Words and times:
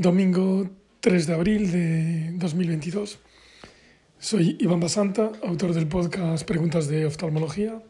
Domingo 0.00 0.66
3 1.00 1.26
de 1.26 1.34
abril 1.34 1.72
de 1.72 2.32
2022. 2.36 3.18
Soy 4.18 4.56
Iván 4.58 4.80
Basanta, 4.80 5.30
autor 5.44 5.74
del 5.74 5.88
podcast 5.88 6.46
Preguntas 6.46 6.88
de 6.88 7.04
Oftalmología. 7.04 7.82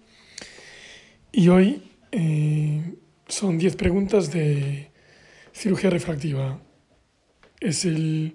Y 1.30 1.46
hoy 1.50 1.88
eh, 2.10 2.96
son 3.28 3.58
10 3.58 3.76
preguntas 3.76 4.32
de 4.32 4.90
cirugía 5.52 5.88
refractiva. 5.88 6.58
Es 7.60 7.84
el, 7.84 8.34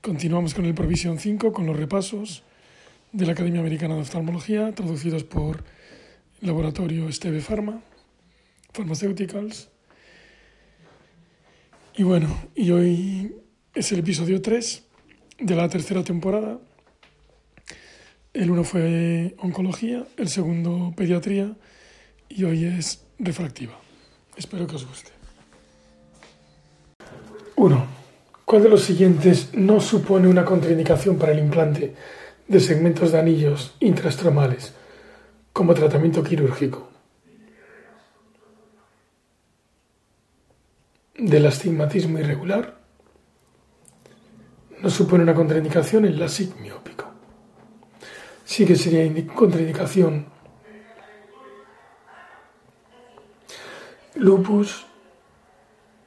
continuamos 0.00 0.54
con 0.54 0.64
el 0.64 0.72
Provision 0.72 1.18
5, 1.18 1.52
con 1.52 1.66
los 1.66 1.76
repasos 1.76 2.42
de 3.12 3.26
la 3.26 3.32
Academia 3.32 3.60
Americana 3.60 3.96
de 3.96 4.00
Oftalmología, 4.00 4.74
traducidos 4.74 5.24
por 5.24 5.62
el 6.40 6.46
laboratorio 6.46 7.06
Esteve 7.06 7.42
Pharma, 7.42 7.82
Pharmaceuticals. 8.72 9.68
Y 11.96 12.04
bueno, 12.04 12.28
y 12.54 12.70
hoy 12.70 13.34
es 13.74 13.90
el 13.90 13.98
episodio 13.98 14.40
3 14.40 14.84
de 15.40 15.56
la 15.56 15.68
tercera 15.68 16.04
temporada. 16.04 16.58
El 18.32 18.50
uno 18.50 18.62
fue 18.62 19.34
oncología, 19.38 20.06
el 20.16 20.28
segundo 20.28 20.92
pediatría 20.96 21.56
y 22.28 22.44
hoy 22.44 22.64
es 22.64 23.04
refractiva. 23.18 23.72
Espero 24.36 24.68
que 24.68 24.76
os 24.76 24.86
guste. 24.86 25.10
1. 27.56 27.86
¿Cuál 28.44 28.62
de 28.62 28.68
los 28.68 28.82
siguientes 28.82 29.50
no 29.52 29.80
supone 29.80 30.28
una 30.28 30.44
contraindicación 30.44 31.18
para 31.18 31.32
el 31.32 31.40
implante 31.40 31.94
de 32.46 32.60
segmentos 32.60 33.10
de 33.10 33.18
anillos 33.18 33.74
intraestromales 33.80 34.74
como 35.52 35.74
tratamiento 35.74 36.22
quirúrgico? 36.22 36.89
Del 41.16 41.46
astigmatismo 41.46 42.18
irregular 42.18 42.80
no 44.80 44.90
supone 44.90 45.22
una 45.22 45.34
contraindicación 45.34 46.04
el 46.04 46.18
LASIK 46.18 46.56
miópico. 46.56 47.06
Sí 48.44 48.64
que 48.64 48.76
sería 48.76 49.26
contraindicación 49.26 50.26
lupus, 54.14 54.86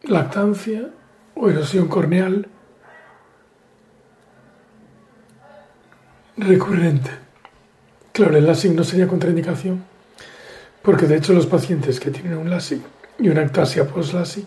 lactancia 0.04 0.90
o 1.36 1.50
erosión 1.50 1.88
corneal 1.88 2.48
recurrente. 6.38 7.12
Claro, 8.12 8.38
el 8.38 8.46
LASIK 8.46 8.74
no 8.74 8.84
sería 8.84 9.08
contraindicación 9.08 9.84
porque 10.82 11.08
de 11.08 11.18
hecho 11.18 11.34
los 11.34 11.48
pacientes 11.48 12.00
que 12.00 12.12
tienen 12.12 12.38
un 12.38 12.50
LASIK 12.50 12.82
y 13.20 13.30
una 13.30 13.44
ectasia 13.44 13.88
post-LASIK 13.88 14.46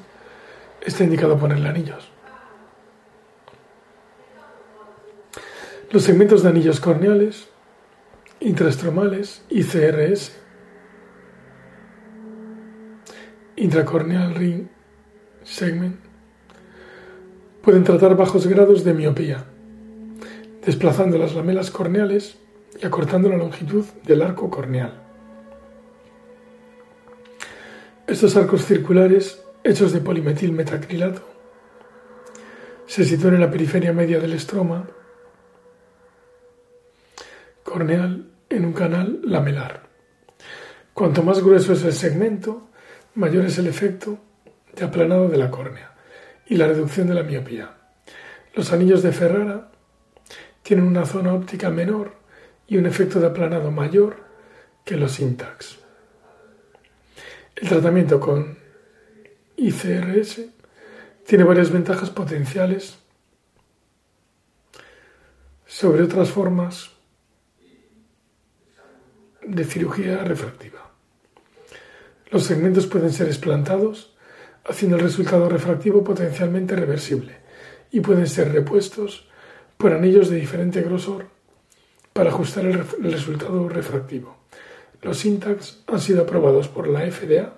está 0.87 1.05
indicado 1.05 1.37
ponerle 1.37 1.69
anillos. 1.69 2.09
Los 5.91 6.05
segmentos 6.05 6.43
de 6.43 6.49
anillos 6.49 6.81
corneales, 6.81 7.49
intraestromales 8.41 9.45
y 9.49 9.65
CRS, 9.65 10.33
intracorneal 13.57 14.35
ring 14.35 14.69
segment, 15.43 15.97
pueden 17.63 17.85
tratar 17.85 18.17
bajos 18.17 18.47
grados 18.47 18.85
de 18.85 18.95
miopía, 18.95 19.45
desplazando 20.65 21.19
las 21.19 21.35
lamelas 21.35 21.71
corneales 21.71 22.37
y 22.81 22.87
acortando 22.87 23.29
la 23.29 23.37
longitud 23.37 23.85
del 24.05 24.23
arco 24.23 24.51
corneal. 24.51 25.03
Estos 28.07 28.37
arcos 28.37 28.65
circulares 28.65 29.43
hechos 29.67 29.93
de 29.93 30.01
polimetil 30.01 30.53
metacrilato. 30.53 31.23
Se 32.87 33.05
sitúan 33.05 33.35
en 33.35 33.41
la 33.41 33.51
periferia 33.51 33.93
media 33.93 34.21
del 34.21 34.33
estroma 34.33 34.89
corneal 37.65 38.31
en 38.49 38.65
un 38.65 38.73
canal 38.73 39.21
lamelar. 39.25 39.83
Cuanto 40.95 41.23
más 41.23 41.43
grueso 41.43 41.73
es 41.73 41.83
el 41.85 41.93
segmento, 41.93 42.69
mayor 43.17 43.45
es 43.45 43.59
el 43.59 43.67
efecto 43.67 44.19
de 44.75 44.85
aplanado 44.85 45.29
de 45.29 45.37
la 45.37 45.51
córnea 45.51 45.95
y 46.47 46.57
la 46.57 46.69
reducción 46.69 47.09
de 47.09 47.15
la 47.15 47.25
miopía. 47.25 47.77
Los 48.55 48.73
anillos 48.73 49.03
de 49.03 49.13
Ferrara 49.13 49.73
tienen 50.63 50.87
una 50.87 51.05
zona 51.05 51.35
óptica 51.35 51.71
menor 51.71 52.15
y 52.69 52.77
un 52.77 52.87
efecto 52.87 53.19
de 53.19 53.27
aplanado 53.27 53.73
mayor 53.73 54.25
que 54.85 54.97
los 54.97 55.19
Intax. 55.19 55.79
El 57.57 57.69
tratamiento 57.69 58.21
con 58.21 58.66
ICRS 59.57 60.43
tiene 61.27 61.45
varias 61.45 61.71
ventajas 61.71 62.11
potenciales 62.11 62.99
sobre 65.67 66.03
otras 66.03 66.31
formas 66.31 66.91
de 69.43 69.65
cirugía 69.65 70.25
refractiva. 70.25 70.91
Los 72.31 72.45
segmentos 72.45 72.87
pueden 72.87 73.13
ser 73.13 73.29
explantados, 73.29 74.15
haciendo 74.65 74.97
el 74.97 75.03
resultado 75.03 75.49
refractivo 75.49 76.03
potencialmente 76.03 76.75
reversible, 76.75 77.37
y 77.91 78.01
pueden 78.01 78.27
ser 78.27 78.53
repuestos 78.53 79.29
por 79.77 79.93
anillos 79.93 80.29
de 80.31 80.37
diferente 80.37 80.83
grosor 80.83 81.27
para 82.13 82.31
ajustar 82.31 82.65
el, 82.67 82.85
resultado 83.13 83.69
refractivo. 83.69 84.37
Los 85.03 85.19
Syntax 85.19 85.83
han 85.87 86.01
sido 86.01 86.23
aprobados 86.23 86.69
por 86.69 86.89
la 86.89 87.09
FDA 87.11 87.56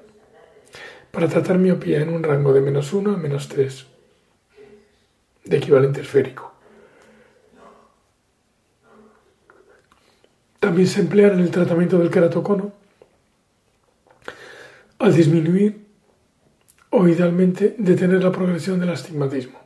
para 1.11 1.29
tratar 1.29 1.59
miopía 1.59 2.01
en 2.01 2.11
un 2.11 2.23
rango 2.23 2.53
de 2.53 2.61
menos 2.61 2.93
1 2.93 3.15
a 3.15 3.17
menos 3.17 3.49
3 3.49 3.87
de 5.45 5.57
equivalente 5.57 6.03
esférico. 6.03 6.55
También 10.61 10.89
se 10.89 11.01
emplea 11.01 11.29
en 11.29 11.41
el 11.41 11.51
tratamiento 11.51 11.99
del 11.99 12.11
queratocono 12.11 12.73
al 14.99 15.15
disminuir 15.15 15.87
o 16.91 17.07
idealmente 17.07 17.75
detener 17.79 18.23
la 18.23 18.33
progresión 18.33 18.81
del 18.81 18.91
astigmatismo 18.91 19.61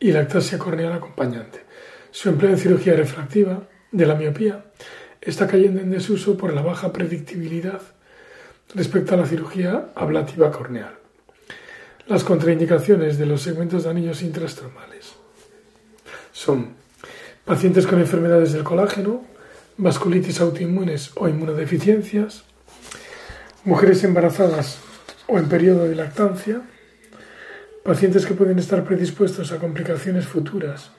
y 0.00 0.12
la 0.12 0.22
ectasia 0.22 0.58
corneal 0.58 0.92
acompañante. 0.92 1.64
Su 2.10 2.28
empleo 2.28 2.50
en 2.50 2.58
cirugía 2.58 2.94
refractiva 2.94 3.68
de 3.92 4.06
la 4.06 4.16
miopía 4.16 4.66
está 5.20 5.46
cayendo 5.46 5.80
en 5.80 5.90
desuso 5.90 6.36
por 6.36 6.52
la 6.52 6.62
baja 6.62 6.92
predictibilidad 6.92 7.80
respecto 8.74 9.14
a 9.14 9.16
la 9.16 9.26
cirugía 9.26 9.90
ablativa 9.94 10.50
corneal. 10.50 10.94
Las 12.06 12.24
contraindicaciones 12.24 13.18
de 13.18 13.26
los 13.26 13.42
segmentos 13.42 13.84
de 13.84 13.90
anillos 13.90 14.22
intrastromales 14.22 15.14
son 16.32 16.74
pacientes 17.44 17.86
con 17.86 17.98
enfermedades 17.98 18.52
del 18.52 18.62
colágeno, 18.62 19.24
vasculitis 19.76 20.40
autoinmunes 20.40 21.12
o 21.14 21.28
inmunodeficiencias, 21.28 22.44
mujeres 23.64 24.04
embarazadas 24.04 24.78
o 25.26 25.38
en 25.38 25.48
periodo 25.48 25.88
de 25.88 25.94
lactancia, 25.94 26.62
pacientes 27.82 28.26
que 28.26 28.34
pueden 28.34 28.58
estar 28.58 28.84
predispuestos 28.84 29.52
a 29.52 29.58
complicaciones 29.58 30.26
futuras 30.26 30.90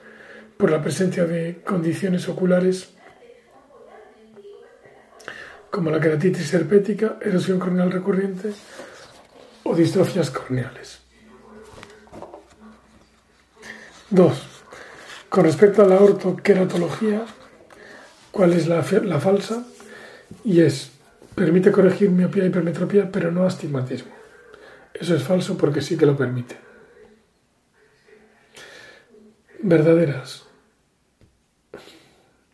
por 0.58 0.72
la 0.72 0.82
presencia 0.82 1.26
de 1.26 1.62
condiciones 1.64 2.28
oculares 2.28 2.95
como 5.76 5.92
la 5.92 6.00
queratitis 6.00 6.54
herpética, 6.54 7.18
erosión 7.20 7.60
corneal 7.60 7.92
recurrente 7.92 8.54
o 9.64 9.76
distrofias 9.76 10.32
corneales. 10.32 11.00
2. 14.10 14.48
Con 15.28 15.44
respecto 15.44 15.82
a 15.82 15.86
la 15.86 15.98
ortoqueratología, 16.00 17.26
¿cuál 18.32 18.54
es 18.54 18.68
la, 18.68 18.86
la 19.04 19.20
falsa? 19.20 19.66
Y 20.46 20.62
es, 20.62 20.92
permite 21.36 21.74
corregir 21.74 22.10
miopía 22.10 22.46
y 22.46 22.48
hipermetropía, 22.48 23.12
pero 23.12 23.30
no 23.30 23.46
astigmatismo. 23.46 24.14
Eso 24.94 25.14
es 25.14 25.24
falso 25.24 25.58
porque 25.58 25.82
sí 25.82 25.98
que 25.98 26.06
lo 26.06 26.16
permite. 26.16 26.56
Verdaderas. 29.62 30.45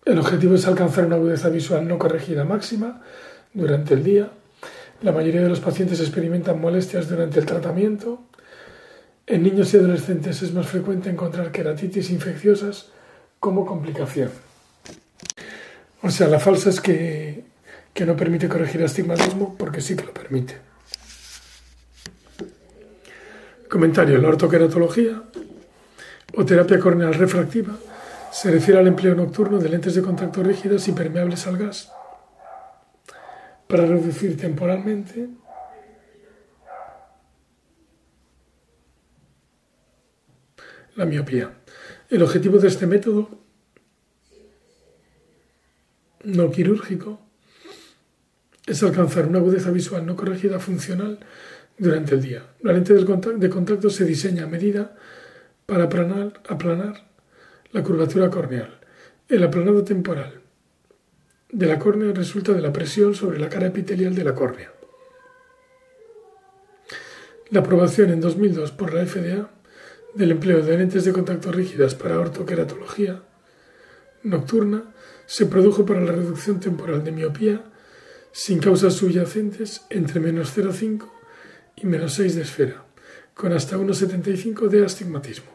El 0.03 0.17
objetivo 0.17 0.55
es 0.55 0.65
alcanzar 0.65 1.05
una 1.05 1.15
agudeza 1.15 1.49
visual 1.49 1.87
no 1.87 1.99
corregida 1.99 2.43
máxima 2.43 3.01
durante 3.53 3.93
el 3.93 4.03
día. 4.03 4.31
La 5.03 5.11
mayoría 5.11 5.41
de 5.41 5.49
los 5.49 5.59
pacientes 5.59 5.99
experimentan 5.99 6.59
molestias 6.59 7.07
durante 7.07 7.39
el 7.39 7.45
tratamiento. 7.45 8.23
En 9.27 9.43
niños 9.43 9.71
y 9.73 9.77
adolescentes 9.77 10.41
es 10.41 10.53
más 10.53 10.65
frecuente 10.65 11.09
encontrar 11.09 11.51
queratitis 11.51 12.09
infecciosas 12.09 12.89
como 13.39 13.65
complicación. 13.65 14.31
O 16.01 16.09
sea, 16.09 16.27
la 16.27 16.39
falsa 16.39 16.71
es 16.71 16.81
que, 16.81 17.43
que 17.93 18.05
no 18.05 18.15
permite 18.15 18.49
corregir 18.49 18.83
astigmatismo 18.83 19.55
porque 19.55 19.81
sí 19.81 19.95
que 19.95 20.05
lo 20.05 20.13
permite. 20.13 20.57
Comentario. 23.69 24.17
La 24.17 24.29
ortoqueratología 24.29 25.21
o 26.35 26.43
terapia 26.43 26.79
corneal 26.79 27.13
refractiva 27.13 27.77
se 28.31 28.49
refiere 28.49 28.79
al 28.79 28.87
empleo 28.87 29.13
nocturno 29.13 29.59
de 29.59 29.69
lentes 29.69 29.93
de 29.93 30.01
contacto 30.01 30.41
rígidas 30.41 30.87
y 30.87 30.93
permeables 30.93 31.45
al 31.47 31.57
gas 31.57 31.91
para 33.67 33.85
reducir 33.85 34.37
temporalmente 34.37 35.29
la 40.95 41.05
miopía. 41.05 41.51
El 42.09 42.23
objetivo 42.23 42.57
de 42.57 42.69
este 42.69 42.87
método 42.87 43.29
no 46.23 46.51
quirúrgico 46.51 47.19
es 48.65 48.81
alcanzar 48.83 49.27
una 49.27 49.39
agudeza 49.39 49.71
visual 49.71 50.05
no 50.05 50.15
corregida 50.15 50.59
funcional 50.59 51.19
durante 51.77 52.15
el 52.15 52.21
día. 52.21 52.45
La 52.61 52.71
lente 52.71 52.93
de 52.93 53.49
contacto 53.49 53.89
se 53.89 54.05
diseña 54.05 54.45
a 54.45 54.47
medida 54.47 54.95
para 55.65 55.85
aplanar, 55.85 56.41
aplanar 56.47 57.10
la 57.71 57.83
curvatura 57.83 58.29
corneal. 58.29 58.79
El 59.29 59.43
aplanado 59.43 59.83
temporal 59.83 60.41
de 61.51 61.65
la 61.65 61.79
córnea 61.79 62.13
resulta 62.13 62.53
de 62.53 62.61
la 62.61 62.73
presión 62.73 63.15
sobre 63.15 63.39
la 63.39 63.49
cara 63.49 63.67
epitelial 63.67 64.15
de 64.15 64.23
la 64.23 64.35
córnea. 64.35 64.71
La 67.49 67.61
aprobación 67.61 68.09
en 68.11 68.21
2002 68.21 68.71
por 68.71 68.93
la 68.93 69.05
FDA 69.05 69.49
del 70.13 70.31
empleo 70.31 70.61
de 70.61 70.77
lentes 70.77 71.05
de 71.05 71.13
contacto 71.13 71.51
rígidas 71.51 71.95
para 71.95 72.19
ortoqueratología 72.19 73.23
nocturna 74.23 74.93
se 75.25 75.45
produjo 75.45 75.85
para 75.85 76.01
la 76.01 76.11
reducción 76.11 76.59
temporal 76.59 77.03
de 77.03 77.11
miopía 77.11 77.63
sin 78.31 78.59
causas 78.59 78.93
subyacentes 78.93 79.85
entre 79.89 80.19
menos 80.19 80.57
0,5 80.57 81.09
y 81.77 81.85
menos 81.85 82.13
6 82.13 82.35
de 82.35 82.41
esfera, 82.41 82.85
con 83.33 83.53
hasta 83.53 83.77
1,75 83.77 84.67
de 84.67 84.85
astigmatismo. 84.85 85.51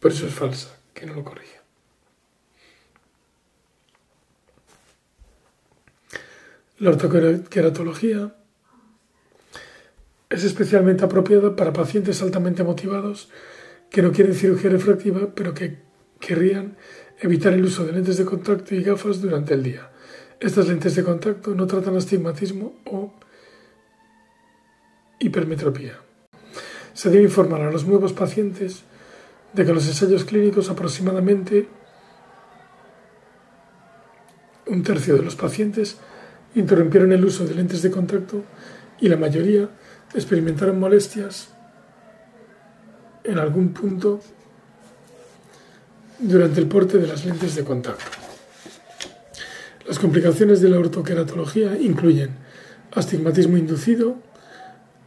Por 0.00 0.12
eso 0.12 0.26
es 0.26 0.34
falsa, 0.34 0.76
que 0.94 1.06
no 1.06 1.14
lo 1.14 1.24
corrige. 1.24 1.60
La 6.78 6.90
ortoqueratología 6.90 8.34
es 10.28 10.44
especialmente 10.44 11.04
apropiada 11.04 11.54
para 11.54 11.72
pacientes 11.72 12.20
altamente 12.22 12.64
motivados 12.64 13.28
que 13.90 14.02
no 14.02 14.10
quieren 14.10 14.34
cirugía 14.34 14.70
refractiva, 14.70 15.34
pero 15.34 15.54
que 15.54 15.78
querrían 16.18 16.76
evitar 17.20 17.52
el 17.52 17.64
uso 17.64 17.86
de 17.86 17.92
lentes 17.92 18.16
de 18.16 18.24
contacto 18.24 18.74
y 18.74 18.82
gafas 18.82 19.20
durante 19.20 19.54
el 19.54 19.62
día. 19.62 19.90
Estas 20.40 20.66
lentes 20.66 20.96
de 20.96 21.04
contacto 21.04 21.54
no 21.54 21.66
tratan 21.66 21.96
astigmatismo 21.96 22.74
o 22.86 23.14
hipermetropía. 25.20 26.00
Se 26.92 27.08
debe 27.10 27.24
informar 27.24 27.62
a 27.62 27.70
los 27.70 27.86
nuevos 27.86 28.12
pacientes 28.12 28.82
de 29.54 29.64
que 29.64 29.72
los 29.72 29.86
ensayos 29.86 30.24
clínicos 30.24 30.68
aproximadamente 30.68 31.68
un 34.66 34.82
tercio 34.82 35.16
de 35.16 35.22
los 35.22 35.36
pacientes 35.36 35.98
interrumpieron 36.54 37.12
el 37.12 37.24
uso 37.24 37.44
de 37.46 37.54
lentes 37.54 37.82
de 37.82 37.90
contacto 37.90 38.42
y 39.00 39.08
la 39.08 39.16
mayoría 39.16 39.68
experimentaron 40.14 40.78
molestias 40.78 41.48
en 43.24 43.38
algún 43.38 43.72
punto 43.72 44.20
durante 46.18 46.60
el 46.60 46.68
porte 46.68 46.98
de 46.98 47.06
las 47.06 47.24
lentes 47.24 47.54
de 47.54 47.64
contacto. 47.64 48.04
Las 49.86 49.98
complicaciones 49.98 50.60
de 50.60 50.68
la 50.70 50.78
ortoqueratología 50.78 51.76
incluyen 51.78 52.30
astigmatismo 52.92 53.56
inducido, 53.56 54.16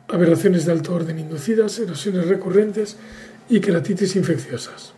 aberraciones 0.08 0.66
de 0.66 0.72
alto 0.72 0.94
orden 0.94 1.20
inducidas, 1.20 1.80
erosiones 1.80 2.28
recurrentes 2.28 2.98
y 3.50 3.60
queratitis 3.60 4.16
infecciosas. 4.16 4.94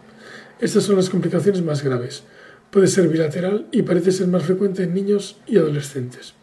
Estas 0.59 0.83
son 0.83 0.97
las 0.97 1.09
complicaciones 1.09 1.61
más 1.61 1.83
graves. 1.83 2.23
Puede 2.71 2.87
ser 2.87 3.07
bilateral 3.07 3.67
y 3.71 3.81
parece 3.81 4.11
ser 4.11 4.27
más 4.27 4.43
frecuente 4.43 4.83
en 4.83 4.93
niños 4.93 5.37
y 5.47 5.57
adolescentes. 5.57 6.33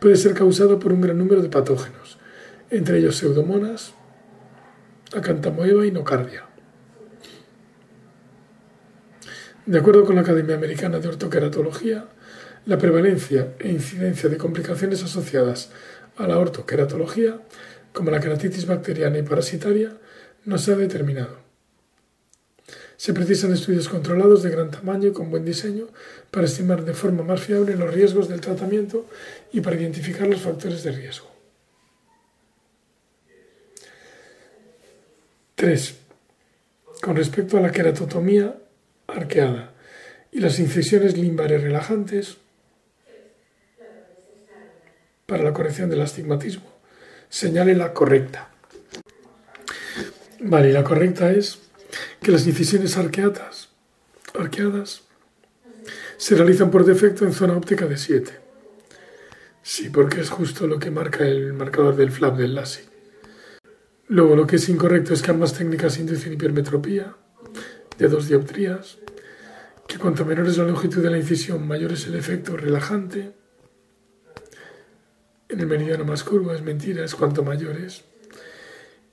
Puede 0.00 0.16
ser 0.16 0.34
causado 0.34 0.78
por 0.78 0.92
un 0.92 1.00
gran 1.00 1.18
número 1.18 1.42
de 1.42 1.48
patógenos, 1.48 2.18
entre 2.70 2.98
ellos 2.98 3.16
pseudomonas, 3.16 3.94
acantamoeba 5.14 5.86
y 5.86 5.90
nocardia. 5.90 6.44
De 9.66 9.78
acuerdo 9.78 10.04
con 10.04 10.14
la 10.14 10.22
Academia 10.22 10.54
Americana 10.54 10.98
de 10.98 11.08
Ortoqueratología, 11.08 12.06
la 12.64 12.78
prevalencia 12.78 13.54
e 13.58 13.68
incidencia 13.68 14.28
de 14.28 14.38
complicaciones 14.38 15.02
asociadas 15.02 15.70
a 16.16 16.26
la 16.26 16.38
ortoqueratología, 16.38 17.40
como 17.92 18.10
la 18.10 18.20
queratitis 18.20 18.66
bacteriana 18.66 19.18
y 19.18 19.22
parasitaria, 19.22 19.92
no 20.48 20.56
se 20.56 20.72
ha 20.72 20.76
determinado. 20.76 21.36
Se 22.96 23.12
precisan 23.12 23.52
estudios 23.52 23.86
controlados 23.86 24.42
de 24.42 24.50
gran 24.50 24.70
tamaño 24.70 25.08
y 25.08 25.12
con 25.12 25.30
buen 25.30 25.44
diseño 25.44 25.88
para 26.30 26.46
estimar 26.46 26.86
de 26.86 26.94
forma 26.94 27.22
más 27.22 27.42
fiable 27.42 27.76
los 27.76 27.92
riesgos 27.92 28.28
del 28.28 28.40
tratamiento 28.40 29.04
y 29.52 29.60
para 29.60 29.76
identificar 29.76 30.26
los 30.26 30.40
factores 30.40 30.82
de 30.82 30.92
riesgo. 30.92 31.28
3. 35.56 35.96
Con 37.02 37.16
respecto 37.16 37.58
a 37.58 37.60
la 37.60 37.70
queratotomía 37.70 38.56
arqueada 39.06 39.74
y 40.32 40.40
las 40.40 40.58
incisiones 40.58 41.18
limbares 41.18 41.62
relajantes 41.62 42.38
para 45.26 45.44
la 45.44 45.52
corrección 45.52 45.90
del 45.90 46.00
astigmatismo, 46.00 46.72
señale 47.28 47.74
la 47.74 47.92
correcta. 47.92 48.48
Vale, 50.40 50.70
y 50.70 50.72
la 50.72 50.84
correcta 50.84 51.32
es 51.32 51.58
que 52.22 52.30
las 52.30 52.46
incisiones 52.46 52.96
arqueadas, 52.96 53.70
arqueadas 54.38 55.02
se 56.16 56.36
realizan 56.36 56.70
por 56.70 56.84
defecto 56.84 57.24
en 57.24 57.32
zona 57.32 57.56
óptica 57.56 57.86
de 57.86 57.96
7. 57.96 58.38
Sí, 59.62 59.90
porque 59.90 60.20
es 60.20 60.30
justo 60.30 60.66
lo 60.66 60.78
que 60.78 60.90
marca 60.90 61.26
el 61.26 61.52
marcador 61.52 61.96
del 61.96 62.12
flap 62.12 62.36
del 62.36 62.54
LASIK. 62.54 62.88
Luego, 64.08 64.36
lo 64.36 64.46
que 64.46 64.56
es 64.56 64.68
incorrecto 64.68 65.12
es 65.12 65.22
que 65.22 65.30
ambas 65.30 65.52
técnicas 65.52 65.98
inducen 65.98 66.32
hipermetropía 66.32 67.16
de 67.98 68.08
dos 68.08 68.28
dioptrías, 68.28 68.98
que 69.86 69.98
cuanto 69.98 70.24
menor 70.24 70.46
es 70.46 70.56
la 70.56 70.64
longitud 70.64 71.02
de 71.02 71.10
la 71.10 71.18
incisión, 71.18 71.66
mayor 71.66 71.92
es 71.92 72.06
el 72.06 72.14
efecto 72.14 72.56
relajante. 72.56 73.32
En 75.48 75.60
el 75.60 75.66
meridiano 75.66 76.04
más 76.04 76.24
curvo 76.24 76.52
es 76.52 76.62
mentira, 76.62 77.04
es 77.04 77.14
cuanto 77.14 77.42
mayor 77.42 77.76
es. 77.76 78.04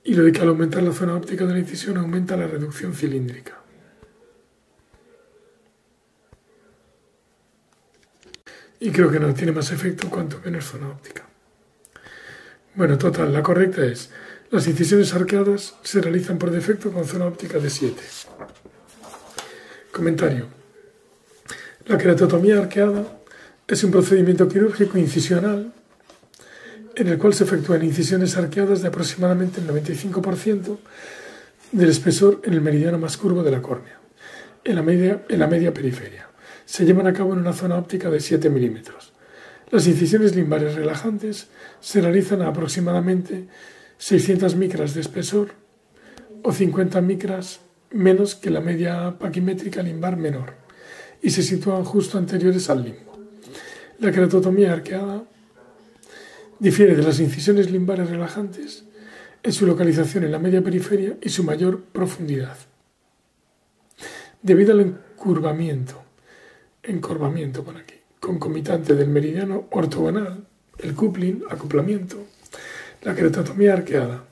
Y 0.06 0.14
lo 0.14 0.22
de 0.22 0.30
que 0.30 0.40
al 0.40 0.48
aumentar 0.48 0.84
la 0.84 0.92
zona 0.92 1.16
óptica 1.16 1.44
de 1.44 1.52
la 1.52 1.58
incisión 1.58 1.96
aumenta 1.96 2.36
la 2.36 2.46
reducción 2.46 2.94
cilíndrica. 2.94 3.60
Y 8.78 8.90
creo 8.92 9.10
que 9.10 9.18
no 9.18 9.34
tiene 9.34 9.50
más 9.50 9.72
efecto 9.72 10.08
cuanto 10.08 10.40
menos 10.44 10.64
zona 10.64 10.88
óptica. 10.88 11.24
Bueno, 12.76 12.96
total, 12.96 13.32
la 13.32 13.42
correcta 13.42 13.84
es 13.84 14.10
las 14.50 14.68
incisiones 14.68 15.12
arqueadas 15.12 15.74
se 15.82 16.00
realizan 16.00 16.38
por 16.38 16.52
defecto 16.52 16.92
con 16.92 17.04
zona 17.04 17.26
óptica 17.26 17.58
de 17.58 17.68
7. 17.68 18.00
Comentario. 19.90 20.46
La 21.86 21.98
queratotomía 21.98 22.58
arqueada 22.58 23.18
es 23.66 23.82
un 23.82 23.90
procedimiento 23.90 24.48
quirúrgico 24.48 24.98
incisional 24.98 25.72
en 26.96 27.08
el 27.08 27.18
cual 27.18 27.34
se 27.34 27.44
efectúan 27.44 27.84
incisiones 27.84 28.36
arqueadas 28.38 28.80
de 28.80 28.88
aproximadamente 28.88 29.60
el 29.60 29.68
95% 29.68 30.78
del 31.72 31.90
espesor 31.90 32.40
en 32.44 32.54
el 32.54 32.62
meridiano 32.62 32.98
más 32.98 33.18
curvo 33.18 33.42
de 33.42 33.50
la 33.50 33.60
córnea, 33.60 34.00
en 34.64 34.74
la 34.74 34.82
media, 34.82 35.22
en 35.28 35.38
la 35.38 35.46
media 35.46 35.74
periferia. 35.74 36.28
Se 36.64 36.86
llevan 36.86 37.06
a 37.06 37.12
cabo 37.12 37.34
en 37.34 37.40
una 37.40 37.52
zona 37.52 37.76
óptica 37.76 38.08
de 38.08 38.18
7 38.18 38.48
milímetros. 38.48 39.12
Las 39.70 39.86
incisiones 39.86 40.34
limbares 40.34 40.74
relajantes 40.74 41.48
se 41.80 42.00
realizan 42.00 42.40
a 42.40 42.48
aproximadamente 42.48 43.46
600 43.98 44.56
micras 44.56 44.94
de 44.94 45.02
espesor 45.02 45.50
o 46.42 46.52
50 46.52 47.00
micras 47.02 47.60
menos 47.90 48.34
que 48.34 48.50
la 48.50 48.60
media 48.60 49.18
paquimétrica 49.18 49.82
limbar 49.82 50.16
menor 50.16 50.54
y 51.20 51.30
se 51.30 51.42
sitúan 51.42 51.84
justo 51.84 52.16
anteriores 52.16 52.70
al 52.70 52.84
limbo. 52.84 53.18
La 53.98 54.12
keratotomía 54.12 54.72
arqueada 54.72 55.24
difiere 56.58 56.94
de 56.94 57.02
las 57.02 57.20
incisiones 57.20 57.70
limbares 57.70 58.10
relajantes 58.10 58.84
en 59.42 59.52
su 59.52 59.66
localización 59.66 60.24
en 60.24 60.32
la 60.32 60.38
media 60.38 60.62
periferia 60.62 61.16
y 61.22 61.28
su 61.28 61.44
mayor 61.44 61.82
profundidad. 61.92 62.56
Debido 64.42 64.72
al 64.72 64.80
encurvamiento, 64.80 66.02
encorvamiento 66.82 67.62
por 67.62 67.76
aquí, 67.76 67.94
concomitante 68.20 68.94
del 68.94 69.08
meridiano 69.08 69.66
ortogonal, 69.70 70.46
el 70.78 70.94
coupling, 70.94 71.42
acoplamiento, 71.50 72.26
la 73.02 73.14
queratotomía 73.14 73.72
arqueada 73.72 74.24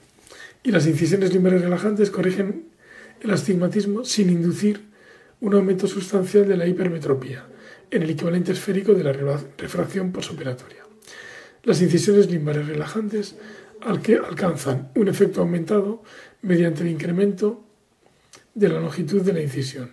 y 0.63 0.71
las 0.71 0.87
incisiones 0.87 1.33
limbares 1.33 1.63
relajantes 1.63 2.11
corrigen 2.11 2.67
el 3.21 3.31
astigmatismo 3.31 4.05
sin 4.05 4.31
inducir 4.31 4.83
un 5.41 5.55
aumento 5.55 5.87
sustancial 5.87 6.49
de 6.49 6.57
la 6.57 6.67
hipermetropía 6.67 7.47
en 7.91 8.03
el 8.03 8.11
equivalente 8.11 8.53
esférico 8.53 8.95
de 8.95 9.05
la 9.05 9.13
refracción 9.13 10.11
posoperatoria. 10.11 10.84
Las 11.65 11.81
incisiones 11.81 12.31
limbares 12.31 12.69
relajantes 12.69 13.37
alcanzan 13.81 14.91
un 14.95 15.09
efecto 15.09 15.41
aumentado 15.41 16.03
mediante 16.43 16.83
el 16.83 16.89
incremento 16.89 17.65
de 18.55 18.69
la 18.69 18.81
longitud 18.81 19.23
de 19.23 19.33
la 19.33 19.41
incisión. 19.41 19.91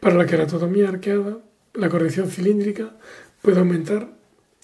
Para 0.00 0.16
la 0.16 0.26
queratotomía 0.26 0.88
arqueada, 0.88 1.38
la 1.74 1.90
corrección 1.90 2.30
cilíndrica 2.30 2.96
puede 3.42 3.58
aumentar 3.58 4.08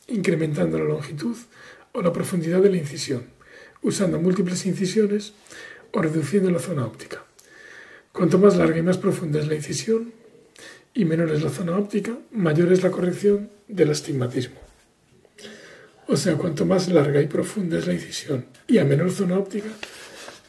incrementando 0.08 0.78
la 0.78 0.84
longitud 0.84 1.36
o 1.92 2.00
la 2.00 2.12
profundidad 2.12 2.62
de 2.62 2.70
la 2.70 2.78
incisión, 2.78 3.24
usando 3.82 4.18
múltiples 4.18 4.64
incisiones 4.64 5.34
o 5.92 6.00
reduciendo 6.00 6.50
la 6.50 6.60
zona 6.60 6.86
óptica. 6.86 7.24
Cuanto 8.10 8.38
más 8.38 8.56
larga 8.56 8.78
y 8.78 8.82
más 8.82 8.96
profunda 8.96 9.38
es 9.38 9.48
la 9.48 9.54
incisión 9.54 10.12
y 10.94 11.04
menor 11.04 11.30
es 11.30 11.42
la 11.42 11.50
zona 11.50 11.76
óptica, 11.76 12.16
mayor 12.30 12.72
es 12.72 12.82
la 12.82 12.90
corrección 12.90 13.50
del 13.68 13.90
astigmatismo. 13.90 14.63
O 16.06 16.16
sea, 16.16 16.36
cuanto 16.36 16.66
más 16.66 16.88
larga 16.88 17.20
y 17.20 17.26
profunda 17.26 17.78
es 17.78 17.86
la 17.86 17.94
incisión 17.94 18.46
y 18.66 18.78
a 18.78 18.84
menor 18.84 19.10
zona 19.10 19.38
óptica, 19.38 19.68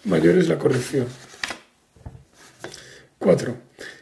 mayor 0.04 0.38
es 0.38 0.50
la 0.50 0.58
corrección. 0.58 1.08
4. 3.20 3.58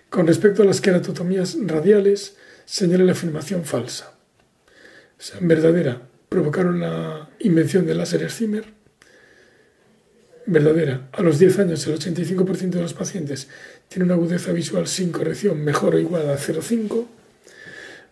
Con 0.09 0.27
respecto 0.27 0.63
a 0.63 0.65
las 0.65 0.81
queratotomías 0.81 1.55
radiales, 1.61 2.35
señala 2.65 3.03
la 3.03 3.11
afirmación 3.11 3.65
falsa. 3.65 4.13
O 5.17 5.21
sea, 5.21 5.37
verdadera, 5.41 6.01
provocaron 6.27 6.79
la 6.79 7.29
invención 7.39 7.85
del 7.85 7.99
láser 7.99 8.29
Zimmer. 8.31 8.65
Verdadera, 10.45 11.07
a 11.13 11.21
los 11.21 11.39
10 11.39 11.59
años 11.59 11.87
el 11.87 11.97
85% 11.97 12.71
de 12.71 12.81
los 12.81 12.93
pacientes 12.93 13.47
tiene 13.87 14.05
una 14.05 14.15
agudeza 14.15 14.51
visual 14.51 14.87
sin 14.87 15.11
corrección 15.11 15.63
mejor 15.63 15.95
o 15.95 15.99
igual 15.99 16.29
a 16.29 16.37
0,5. 16.37 17.05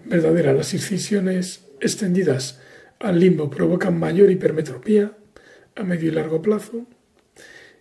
Verdadera, 0.05 0.53
las 0.53 0.73
incisiones 0.73 1.61
extendidas 1.81 2.59
al 3.01 3.19
limbo 3.19 3.49
provocan 3.49 3.97
mayor 3.99 4.29
hipermetropía 4.29 5.17
a 5.75 5.83
medio 5.83 6.09
y 6.09 6.11
largo 6.11 6.41
plazo. 6.41 6.85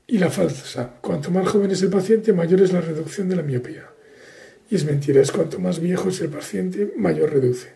Y 0.06 0.18
la 0.18 0.30
falsa, 0.30 0.96
cuanto 1.00 1.30
más 1.30 1.48
joven 1.48 1.70
es 1.70 1.82
el 1.82 1.90
paciente, 1.90 2.32
mayor 2.32 2.60
es 2.62 2.72
la 2.72 2.80
reducción 2.80 3.28
de 3.28 3.36
la 3.36 3.42
miopía. 3.42 3.88
Y 4.68 4.76
es 4.76 4.84
mentira, 4.84 5.20
es 5.20 5.30
cuanto 5.30 5.58
más 5.60 5.78
viejo 5.78 6.08
es 6.08 6.20
el 6.20 6.30
paciente, 6.30 6.92
mayor 6.96 7.32
reduce. 7.32 7.72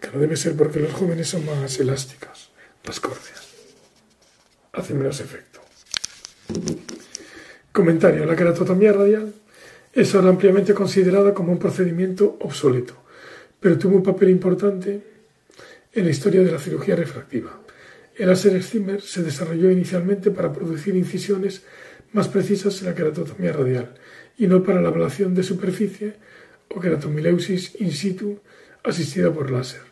Claro, 0.00 0.18
debe 0.18 0.36
ser 0.36 0.56
porque 0.56 0.80
los 0.80 0.92
jóvenes 0.92 1.28
son 1.28 1.46
más 1.46 1.78
elásticos, 1.78 2.50
las 2.84 2.98
córneas. 2.98 3.48
Hace 4.72 4.94
menos 4.94 5.20
efecto. 5.20 5.60
Comentario. 7.70 8.26
La 8.26 8.34
keratotomía 8.34 8.92
radial 8.92 9.32
es 9.92 10.14
ahora 10.14 10.30
ampliamente 10.30 10.74
considerada 10.74 11.32
como 11.34 11.52
un 11.52 11.58
procedimiento 11.58 12.36
obsoleto, 12.40 12.96
pero 13.60 13.78
tuvo 13.78 13.96
un 13.96 14.02
papel 14.02 14.30
importante 14.30 15.02
en 15.92 16.04
la 16.04 16.10
historia 16.10 16.42
de 16.42 16.52
la 16.52 16.58
cirugía 16.58 16.96
refractiva. 16.96 17.60
El 18.16 18.28
láser 18.28 18.62
Zimmer 18.62 19.00
se 19.00 19.22
desarrolló 19.22 19.70
inicialmente 19.70 20.30
para 20.30 20.52
producir 20.52 20.94
incisiones 20.96 21.62
más 22.12 22.28
precisas 22.28 22.80
en 22.80 22.88
la 22.88 22.94
keratotomía 22.94 23.52
radial 23.52 23.94
y 24.36 24.46
no 24.46 24.62
para 24.62 24.80
la 24.80 24.88
ablación 24.88 25.34
de 25.34 25.42
superficie 25.42 26.14
o 26.68 26.80
queratomileusis 26.80 27.80
in 27.80 27.92
situ 27.92 28.40
asistida 28.82 29.32
por 29.32 29.50
láser. 29.50 29.82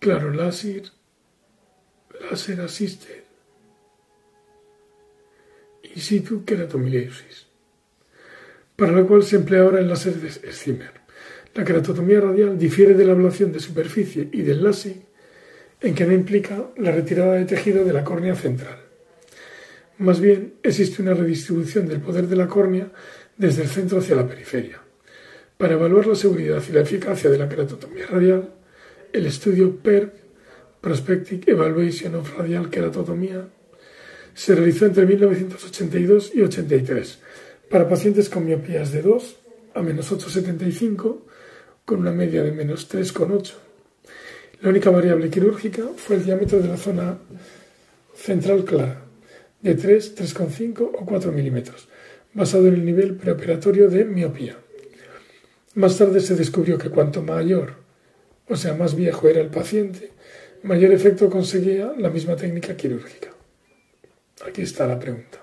Claro, 0.00 0.32
láser, 0.32 0.90
láser 2.30 2.60
asiste 2.62 3.24
in 5.82 6.00
situ 6.00 6.44
queratomileusis, 6.44 7.49
para 8.80 8.92
lo 8.92 9.06
cual 9.06 9.22
se 9.22 9.36
emplea 9.36 9.60
ahora 9.60 9.82
láser 9.82 10.14
de 10.14 10.30
Zimmer. 10.30 10.92
La 11.54 11.66
queratotomía 11.66 12.18
radial 12.18 12.58
difiere 12.58 12.94
de 12.94 13.04
la 13.04 13.12
ablación 13.12 13.52
de 13.52 13.60
superficie 13.60 14.30
y 14.32 14.40
del 14.40 14.64
LASIK 14.64 14.96
en 15.82 15.94
que 15.94 16.06
no 16.06 16.14
implica 16.14 16.70
la 16.78 16.90
retirada 16.90 17.34
de 17.34 17.44
tejido 17.44 17.84
de 17.84 17.92
la 17.92 18.04
córnea 18.04 18.34
central. 18.34 18.78
Más 19.98 20.18
bien, 20.18 20.54
existe 20.62 21.02
una 21.02 21.12
redistribución 21.12 21.88
del 21.88 22.00
poder 22.00 22.26
de 22.26 22.36
la 22.36 22.48
córnea 22.48 22.90
desde 23.36 23.64
el 23.64 23.68
centro 23.68 23.98
hacia 23.98 24.16
la 24.16 24.26
periferia. 24.26 24.80
Para 25.58 25.74
evaluar 25.74 26.06
la 26.06 26.14
seguridad 26.14 26.62
y 26.66 26.72
la 26.72 26.80
eficacia 26.80 27.28
de 27.28 27.36
la 27.36 27.50
keratotomía 27.50 28.06
radial, 28.06 28.48
el 29.12 29.26
estudio 29.26 29.76
PERC, 29.76 30.14
Prospective 30.80 31.52
Evaluation 31.52 32.14
of 32.14 32.34
Radial 32.34 32.70
Keratotomía, 32.70 33.46
se 34.32 34.54
realizó 34.54 34.86
entre 34.86 35.04
1982 35.04 36.32
y 36.34 36.40
83 36.40 37.18
para 37.70 37.88
pacientes 37.88 38.28
con 38.28 38.44
miopías 38.44 38.90
de 38.90 39.00
2 39.00 39.36
a 39.74 39.82
menos 39.82 40.10
8,75 40.12 41.20
con 41.84 42.00
una 42.00 42.10
media 42.10 42.42
de 42.42 42.50
menos 42.50 42.92
3,8. 42.92 43.52
La 44.60 44.70
única 44.70 44.90
variable 44.90 45.30
quirúrgica 45.30 45.84
fue 45.96 46.16
el 46.16 46.24
diámetro 46.24 46.60
de 46.60 46.68
la 46.68 46.76
zona 46.76 47.18
central 48.14 48.64
clara, 48.64 49.04
de 49.62 49.74
3, 49.76 50.16
3,5 50.16 50.90
o 50.98 51.06
4 51.06 51.32
milímetros, 51.32 51.88
basado 52.34 52.66
en 52.66 52.74
el 52.74 52.84
nivel 52.84 53.14
preoperatorio 53.14 53.88
de 53.88 54.04
miopía. 54.04 54.56
Más 55.74 55.96
tarde 55.96 56.20
se 56.20 56.34
descubrió 56.34 56.76
que 56.76 56.90
cuanto 56.90 57.22
mayor, 57.22 57.74
o 58.48 58.56
sea, 58.56 58.74
más 58.74 58.96
viejo 58.96 59.28
era 59.28 59.40
el 59.40 59.48
paciente, 59.48 60.10
mayor 60.64 60.92
efecto 60.92 61.30
conseguía 61.30 61.94
la 61.96 62.10
misma 62.10 62.34
técnica 62.34 62.76
quirúrgica. 62.76 63.30
Aquí 64.44 64.62
está 64.62 64.86
la 64.86 64.98
pregunta. 64.98 65.40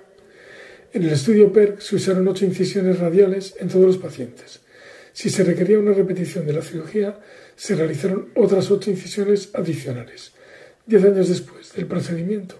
En 0.98 1.04
el 1.04 1.12
estudio 1.12 1.54
PERC 1.54 1.80
se 1.80 1.96
usaron 1.96 2.28
ocho 2.28 2.44
incisiones 2.44 2.98
radiales 2.98 3.54
en 3.60 3.68
todos 3.68 3.86
los 3.86 4.00
pacientes. 4.00 4.62
Si 5.14 5.30
se 5.30 5.44
requería 5.44 5.78
una 5.78 5.94
repetición 5.94 6.48
de 6.48 6.54
la 6.54 6.64
cirugía, 6.64 7.20
se 7.56 7.76
realizaron 7.76 8.30
otras 8.34 8.72
ocho 8.72 8.90
incisiones 8.90 9.52
adicionales. 9.54 10.32
Diez 10.88 11.04
años 11.04 11.30
después 11.30 11.72
del 11.74 11.86
procedimiento, 11.86 12.56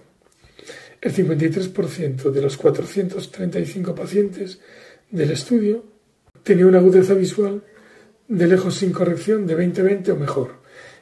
el 1.00 1.12
53% 1.12 2.30
de 2.30 2.40
los 2.40 2.56
435 2.56 3.96
pacientes 3.96 4.60
del 5.10 5.32
estudio 5.32 5.84
tenía 6.44 6.68
una 6.68 6.78
agudeza 6.78 7.14
visual 7.14 7.64
de 8.28 8.46
lejos 8.46 8.76
sin 8.76 8.92
corrección 8.92 9.48
de 9.48 9.58
20-20 9.58 10.10
o 10.10 10.16
mejor, 10.16 10.60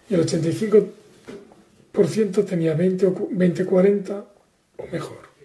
y 0.09 0.15
el 0.15 0.25
85% 0.25 2.47
tenía 2.47 2.75
20-40 2.75 4.25
o 4.79 4.87
mejor. 4.91 5.36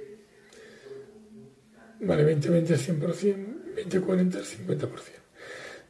Vale, 2.01 2.35
20-20 2.35 2.71
es 2.71 2.89
100%, 2.89 3.35
20-40 3.89 4.39
es 4.39 4.59
50%. 4.59 4.89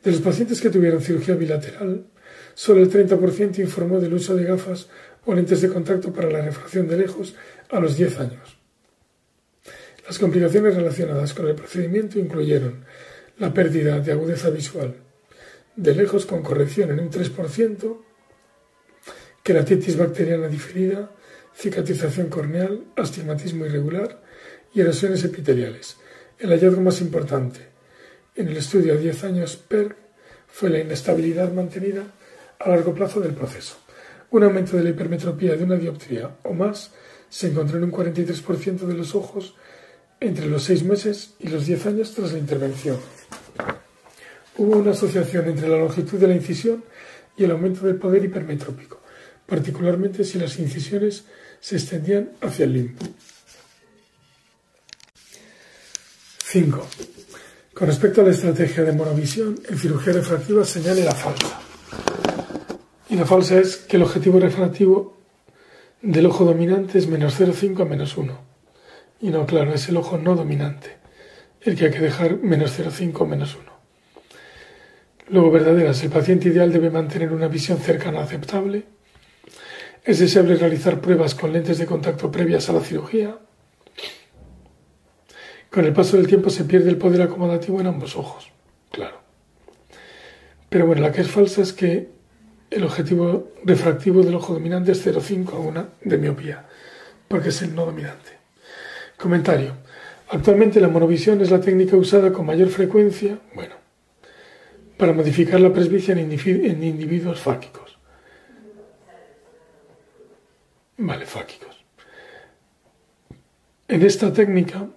De 0.03 0.12
los 0.12 0.22
pacientes 0.22 0.60
que 0.60 0.70
tuvieron 0.70 1.01
cirugía 1.01 1.36
bilateral, 1.36 2.06
solo 2.53 2.82
el 2.82 2.91
30% 2.91 3.60
informó 3.60 4.00
del 4.00 4.13
uso 4.13 4.36
de 4.36 4.44
gafas 4.44 4.89
o 5.25 5.34
lentes 5.34 5.62
de 5.62 5.70
contacto 5.70 6.12
para 6.12 6.30
la 6.30 6.41
refracción 6.41 6.88
de 6.88 6.98
lejos 6.98 7.36
a 7.70 7.80
los 7.80 7.96
10 7.96 8.20
años. 8.20 8.58
Las 10.06 10.20
complicaciones 10.20 10.75
relacionadas 10.75 11.34
con 11.34 11.48
el 11.48 11.56
procedimiento 11.56 12.20
incluyeron 12.20 12.84
la 13.38 13.53
pérdida 13.53 14.00
de 14.00 14.12
agudeza 14.12 14.50
visual 14.50 14.96
de 15.75 15.96
lejos 15.96 16.25
con 16.25 16.44
corrección 16.44 16.91
en 16.91 17.00
un 17.00 17.10
3%, 17.10 18.01
queratitis 19.44 19.98
bacteriana 19.98 20.48
diferida, 20.48 21.12
cicatrización 21.56 22.27
corneal, 22.27 22.86
astigmatismo 22.96 23.65
irregular 23.65 24.22
y 24.74 24.82
erosiones 24.82 25.24
epiteliales. 25.24 25.98
El 26.41 26.50
hallazgo 26.50 26.81
más 26.81 27.00
importante 27.01 27.60
en 28.36 28.48
el 28.48 28.57
estudio 28.57 28.93
a 28.93 28.98
10 28.98 29.25
años 29.25 29.57
PERC 29.57 29.95
fue 30.48 30.71
la 30.71 30.79
inestabilidad 30.79 31.53
mantenida 31.53 32.03
a 32.57 32.69
largo 32.69 32.95
plazo 32.95 33.19
del 33.19 33.36
proceso. 33.36 33.75
Un 34.31 34.45
aumento 34.45 34.75
de 34.75 34.83
la 34.83 34.89
hipermetropía 34.89 35.55
de 35.55 35.63
una 35.63 35.75
dioptría 35.75 36.38
o 36.41 36.55
más 36.55 36.93
se 37.29 37.50
encontró 37.50 37.77
en 37.77 37.83
un 37.83 37.91
43% 37.91 38.88
de 38.88 38.95
los 38.95 39.13
ojos 39.13 39.55
entre 40.19 40.48
los 40.48 40.63
6 40.63 40.83
meses 40.86 41.36
y 41.38 41.48
los 41.50 41.67
10 41.67 41.86
años 41.86 42.12
tras 42.15 42.33
la 42.33 42.39
intervención. 42.39 42.98
Hubo 44.57 44.77
una 44.77 44.91
asociación 44.91 45.48
entre 45.48 45.69
la 45.69 45.77
longitud 45.77 46.17
de 46.17 46.27
la 46.27 46.36
incisión 46.36 46.83
y 47.38 47.43
el 47.43 47.51
aumento 47.51 47.86
del 47.86 47.98
poder 47.98 48.25
hipermetrópico, 48.25 49.00
particularmente 49.45 50.24
si 50.24 50.39
las 50.39 50.57
incisiones 50.57 51.24
se 51.60 51.75
extendían 51.75 52.31
hacia 52.41 52.65
el 52.65 52.74
limbo. 52.74 53.00
5. 56.51 56.86
Con 57.74 57.88
respecto 57.88 58.20
a 58.20 58.25
la 58.25 58.31
estrategia 58.31 58.84
de 58.84 58.91
monovisión, 58.91 59.58
en 59.70 59.77
cirugía 59.77 60.12
refractiva 60.12 60.65
señale 60.65 61.01
la 61.05 61.15
falsa. 61.15 61.62
Y 63.10 63.15
la 63.15 63.25
falsa 63.25 63.58
es 63.58 63.77
que 63.77 63.96
el 63.96 64.03
objetivo 64.03 64.38
refractivo 64.38 65.17
del 66.01 66.25
ojo 66.25 66.43
dominante 66.43 66.98
es 66.98 67.08
menos 67.08 67.39
0,5 67.39 67.84
a 67.84 67.86
menos 67.86 68.17
1. 68.17 68.38
Y 69.22 69.29
no, 69.29 69.46
claro, 69.46 69.74
es 69.74 69.88
el 69.88 69.96
ojo 69.96 70.17
no 70.17 70.36
dominante, 70.36 70.98
el 71.62 71.77
que 71.77 71.86
hay 71.86 71.91
que 71.91 72.00
dejar 72.00 72.39
menos 72.39 72.77
0,5 72.77 73.22
o 73.22 73.25
menos 73.25 73.55
1. 73.55 73.72
Luego, 75.29 75.51
verdaderas, 75.51 76.03
el 76.03 76.10
paciente 76.10 76.50
ideal 76.50 76.74
debe 76.74 76.89
mantener 76.89 77.31
una 77.31 77.48
visión 77.48 77.77
cercana 77.77 78.24
aceptable. 78.24 78.84
Es 80.03 80.20
deseable 80.20 80.55
realizar 80.55 81.00
pruebas 81.00 81.34
con 81.34 81.53
lentes 81.53 81.77
de 81.77 81.86
contacto 81.86 82.29
previas 82.29 82.67
a 82.67 82.74
la 82.74 82.81
cirugía. 82.81 83.38
Con 85.72 85.86
el 85.86 85.94
paso 85.94 86.18
del 86.18 86.28
tiempo 86.28 86.50
se 86.50 86.66
pierde 86.66 86.90
el 86.90 86.98
poder 86.98 87.22
acomodativo 87.22 87.80
en 87.80 87.88
ambos 87.88 88.18
ojos, 88.18 88.51
claro. 88.92 89.22
Pero 90.68 90.86
bueno, 90.86 91.01
la 91.01 91.13
que 91.13 91.22
es 91.22 91.32
falsa 91.32 91.62
es 91.62 91.72
que 91.72 92.10
el 92.70 92.84
objetivo 92.84 93.51
refractivo 93.63 94.22
del 94.22 94.36
ojo 94.36 94.54
dominante 94.54 94.92
es 94.92 95.06
0,5 95.06 95.54
a 95.54 95.60
1 95.60 95.88
de 96.04 96.18
miopía, 96.18 96.66
porque 97.28 97.50
es 97.50 97.62
el 97.62 97.74
no 97.74 97.86
dominante. 97.86 98.32
Comentario. 99.18 99.75
Actualmente 100.30 100.82
la 100.82 100.88
monovisión 100.90 101.40
es 101.42 101.51
la 101.51 101.62
técnica 101.62 101.96
usada 101.96 102.34
con 102.34 102.46
mayor 102.46 102.70
frecuencia, 102.70 103.40
bueno, 103.54 103.75
para 104.98 105.13
modificar 105.13 105.60
la 105.60 105.72
presbicia 105.72 106.13
en, 106.13 106.84
individuos 106.84 107.40
fáquicos. 107.40 107.98
Vale, 110.98 111.25
fáquicos. 111.25 111.84
En 113.88 114.01
esta 114.04 114.32
técnica, 114.32 114.88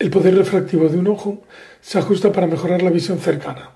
el 0.00 0.10
poder 0.10 0.34
refractivo 0.34 0.88
de 0.88 0.98
un 0.98 1.08
ojo 1.08 1.44
se 1.82 1.98
ajusta 1.98 2.32
para 2.32 2.46
mejorar 2.46 2.82
la 2.82 2.90
visión 2.90 3.18
cercana. 3.18 3.70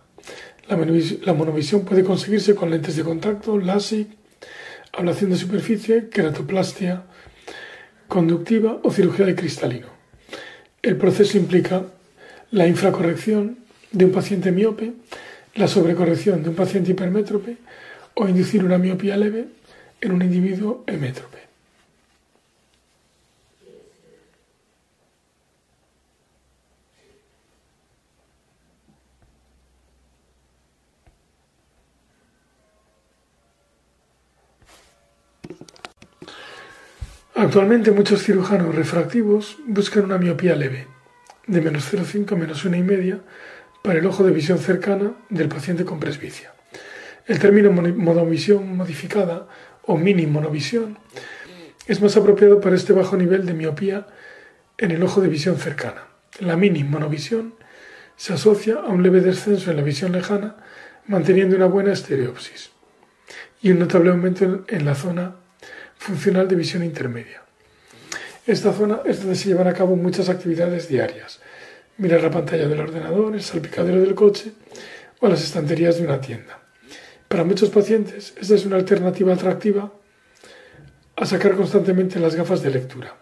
La 0.66 1.34
monovisión 1.34 1.84
puede 1.84 2.02
conseguirse 2.02 2.54
con 2.54 2.70
lentes 2.70 2.96
de 2.96 3.04
contacto, 3.04 3.58
LASIK, 3.58 4.08
ablación 4.92 5.30
de 5.30 5.36
superficie, 5.36 6.08
queratoplastia 6.08 7.04
conductiva 8.08 8.80
o 8.82 8.90
cirugía 8.90 9.26
de 9.26 9.34
cristalino. 9.34 9.88
El 10.80 10.96
proceso 10.96 11.36
implica 11.36 11.84
la 12.50 12.66
infracorrección 12.66 13.58
de 13.92 14.06
un 14.06 14.12
paciente 14.12 14.50
miope, 14.50 14.94
la 15.54 15.68
sobrecorrección 15.68 16.42
de 16.42 16.48
un 16.48 16.54
paciente 16.54 16.92
hipermétrope 16.92 17.58
o 18.14 18.26
inducir 18.26 18.64
una 18.64 18.78
miopía 18.78 19.18
leve 19.18 19.48
en 20.00 20.12
un 20.12 20.22
individuo 20.22 20.84
hemétrope. 20.86 21.43
Actualmente 37.36 37.90
muchos 37.90 38.22
cirujanos 38.22 38.76
refractivos 38.76 39.58
buscan 39.66 40.04
una 40.04 40.18
miopía 40.18 40.54
leve, 40.54 40.86
de 41.48 41.60
menos 41.60 41.92
0,5 41.92 42.30
a 42.32 42.36
menos 42.36 42.64
1,5 42.64 43.22
para 43.82 43.98
el 43.98 44.06
ojo 44.06 44.22
de 44.22 44.30
visión 44.30 44.58
cercana 44.58 45.14
del 45.30 45.48
paciente 45.48 45.84
con 45.84 45.98
presbicia. 45.98 46.54
El 47.26 47.40
término 47.40 47.72
monovisión 47.72 48.76
modificada 48.76 49.48
o 49.82 49.96
mini 49.96 50.26
monovisión 50.26 50.96
es 51.88 52.00
más 52.00 52.16
apropiado 52.16 52.60
para 52.60 52.76
este 52.76 52.92
bajo 52.92 53.16
nivel 53.16 53.46
de 53.46 53.54
miopía 53.54 54.06
en 54.78 54.92
el 54.92 55.02
ojo 55.02 55.20
de 55.20 55.26
visión 55.26 55.56
cercana. 55.56 56.04
La 56.38 56.56
mini 56.56 56.84
monovisión 56.84 57.54
se 58.16 58.32
asocia 58.32 58.76
a 58.76 58.86
un 58.86 59.02
leve 59.02 59.20
descenso 59.20 59.72
en 59.72 59.76
la 59.76 59.82
visión 59.82 60.12
lejana, 60.12 60.56
manteniendo 61.08 61.56
una 61.56 61.66
buena 61.66 61.92
estereopsis 61.92 62.70
y 63.60 63.72
un 63.72 63.80
notable 63.80 64.10
aumento 64.10 64.64
en 64.68 64.84
la 64.84 64.94
zona 64.94 65.34
funcional 66.04 66.46
de 66.46 66.56
visión 66.56 66.84
intermedia. 66.84 67.42
Esta 68.46 68.74
zona 68.74 69.00
es 69.06 69.20
donde 69.20 69.36
se 69.36 69.48
llevan 69.48 69.68
a 69.68 69.72
cabo 69.72 69.96
muchas 69.96 70.28
actividades 70.28 70.86
diarias. 70.86 71.40
Mirar 71.96 72.22
la 72.22 72.30
pantalla 72.30 72.68
del 72.68 72.80
ordenador, 72.80 73.34
el 73.34 73.40
salpicadero 73.40 74.02
del 74.02 74.14
coche 74.14 74.52
o 75.20 75.28
las 75.28 75.42
estanterías 75.42 75.96
de 75.96 76.04
una 76.04 76.20
tienda. 76.20 76.60
Para 77.26 77.44
muchos 77.44 77.70
pacientes, 77.70 78.34
esta 78.38 78.54
es 78.54 78.66
una 78.66 78.76
alternativa 78.76 79.32
atractiva 79.32 79.94
a 81.16 81.24
sacar 81.24 81.56
constantemente 81.56 82.20
las 82.20 82.34
gafas 82.34 82.62
de 82.62 82.70
lectura. 82.70 83.16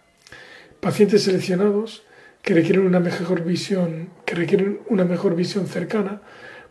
Pacientes 0.81 1.23
seleccionados 1.23 2.03
que 2.43 2.55
requieren 2.55 2.85
una 2.85 2.99
mejor 2.99 3.45
visión, 3.45 4.11
que 4.27 4.35
requieren 4.35 4.81
una 4.89 5.05
mejor 5.05 5.37
visión 5.37 5.69
cercana, 5.69 6.21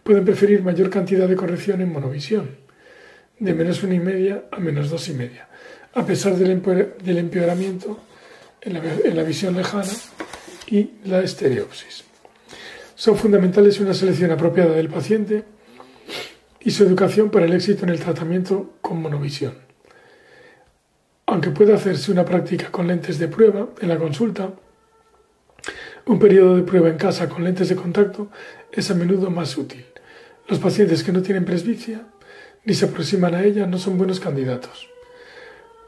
pueden 0.03 0.25
preferir 0.25 0.61
mayor 0.61 0.89
cantidad 0.89 1.29
de 1.29 1.37
corrección 1.37 1.79
en 1.79 1.93
monovisión, 1.93 2.57
de 3.39 3.53
menos 3.53 3.81
una 3.83 3.95
y 3.95 3.99
media 3.99 4.43
a 4.51 4.59
menos 4.59 4.89
dos 4.89 5.07
y 5.07 5.13
media, 5.13 5.47
a 5.93 6.05
pesar 6.05 6.35
del, 6.35 6.51
empeoramiento 6.51 7.99
en 8.61 9.15
la, 9.15 9.23
visión 9.23 9.55
lejana 9.55 9.91
y 10.67 10.91
la 11.05 11.21
estereopsis. 11.21 12.05
Son 12.95 13.17
fundamentales 13.17 13.79
una 13.79 13.93
selección 13.93 14.31
apropiada 14.31 14.75
del 14.75 14.89
paciente 14.89 15.43
y 16.61 16.71
su 16.71 16.83
educación 16.83 17.29
para 17.29 17.45
el 17.45 17.53
éxito 17.53 17.83
en 17.83 17.89
el 17.89 17.99
tratamiento 17.99 18.75
con 18.81 19.01
monovisión. 19.01 19.53
Aunque 21.25 21.49
puede 21.49 21.73
hacerse 21.73 22.11
una 22.11 22.25
práctica 22.25 22.71
con 22.71 22.87
lentes 22.87 23.17
de 23.17 23.27
prueba 23.27 23.69
en 23.81 23.89
la 23.89 23.97
consulta, 23.97 24.53
un 26.05 26.19
periodo 26.19 26.55
de 26.55 26.63
prueba 26.63 26.89
en 26.89 26.97
casa 26.97 27.27
con 27.27 27.43
lentes 27.43 27.69
de 27.69 27.75
contacto 27.75 28.29
es 28.71 28.89
a 28.91 28.95
menudo 28.95 29.29
más 29.29 29.57
útil. 29.57 29.85
Los 30.47 30.59
pacientes 30.59 31.03
que 31.03 31.11
no 31.11 31.21
tienen 31.21 31.45
presbicia 31.45 32.07
ni 32.63 32.73
se 32.73 32.85
aproximan 32.85 33.35
a 33.35 33.43
ella 33.43 33.65
no 33.65 33.77
son 33.77 33.97
buenos 33.97 34.19
candidatos 34.19 34.90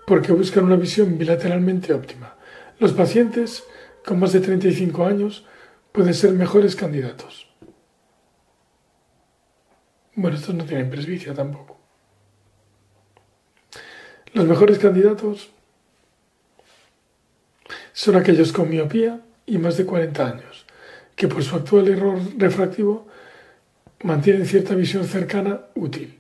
porque 0.06 0.32
buscan 0.32 0.66
una 0.66 0.76
visión 0.76 1.18
bilateralmente 1.18 1.94
óptima. 1.94 2.36
Los 2.80 2.94
pacientes 2.94 3.64
con 4.06 4.20
más 4.20 4.34
de 4.34 4.42
35 4.42 5.06
años 5.06 5.46
pueden 5.92 6.14
ser 6.14 6.34
mejores 6.34 6.76
candidatos. 6.76 7.48
Bueno, 10.16 10.38
estos 10.38 10.54
no 10.54 10.66
tienen 10.66 10.90
presbicia 10.90 11.34
tampoco. 11.34 11.80
Los 14.34 14.46
mejores 14.46 14.80
candidatos 14.80 15.52
son 17.94 18.16
aquellos 18.16 18.52
con 18.52 18.70
miopía 18.70 19.22
y 19.46 19.58
más 19.58 19.78
de 19.78 19.86
40 19.86 20.28
años, 20.28 20.66
que 21.16 21.28
por 21.28 21.44
su 21.44 21.56
actual 21.56 21.88
error 21.88 22.20
refractivo 22.38 23.08
mantienen 24.04 24.46
cierta 24.46 24.76
visión 24.76 25.06
cercana 25.06 25.62
útil. 25.76 26.20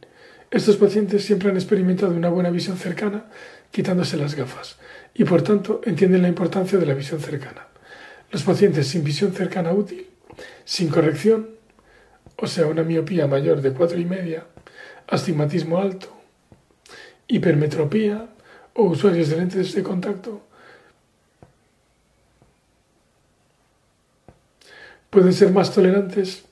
Estos 0.51 0.77
pacientes 0.77 1.25
siempre 1.25 1.49
han 1.49 1.55
experimentado 1.55 2.13
una 2.13 2.29
buena 2.29 2.51
visión 2.51 2.77
cercana 2.77 3.25
quitándose 3.73 4.17
las 4.17 4.35
gafas 4.35 4.77
y 5.15 5.23
por 5.23 5.41
tanto 5.41 5.81
entienden 5.83 6.21
la 6.21 6.27
importancia 6.27 6.77
de 6.77 6.85
la 6.85 6.93
visión 6.93 7.19
cercana. 7.19 7.65
Los 8.29 8.43
pacientes 8.43 8.87
sin 8.87 9.03
visión 9.03 9.33
cercana 9.33 9.73
útil, 9.73 10.07
sin 10.63 10.89
corrección, 10.89 11.49
o 12.37 12.45
sea, 12.45 12.67
una 12.67 12.83
miopía 12.83 13.25
mayor 13.25 13.61
de 13.61 13.73
cuatro 13.73 13.97
y 13.97 14.05
media, 14.05 14.45
astigmatismo 15.07 15.79
alto, 15.79 16.15
hipermetropía 17.27 18.29
o 18.75 18.83
usuarios 18.83 19.29
de 19.29 19.37
lentes 19.37 19.73
de 19.73 19.81
contacto, 19.81 20.45
pueden 25.09 25.33
ser 25.33 25.51
más 25.51 25.73
tolerantes 25.73 26.45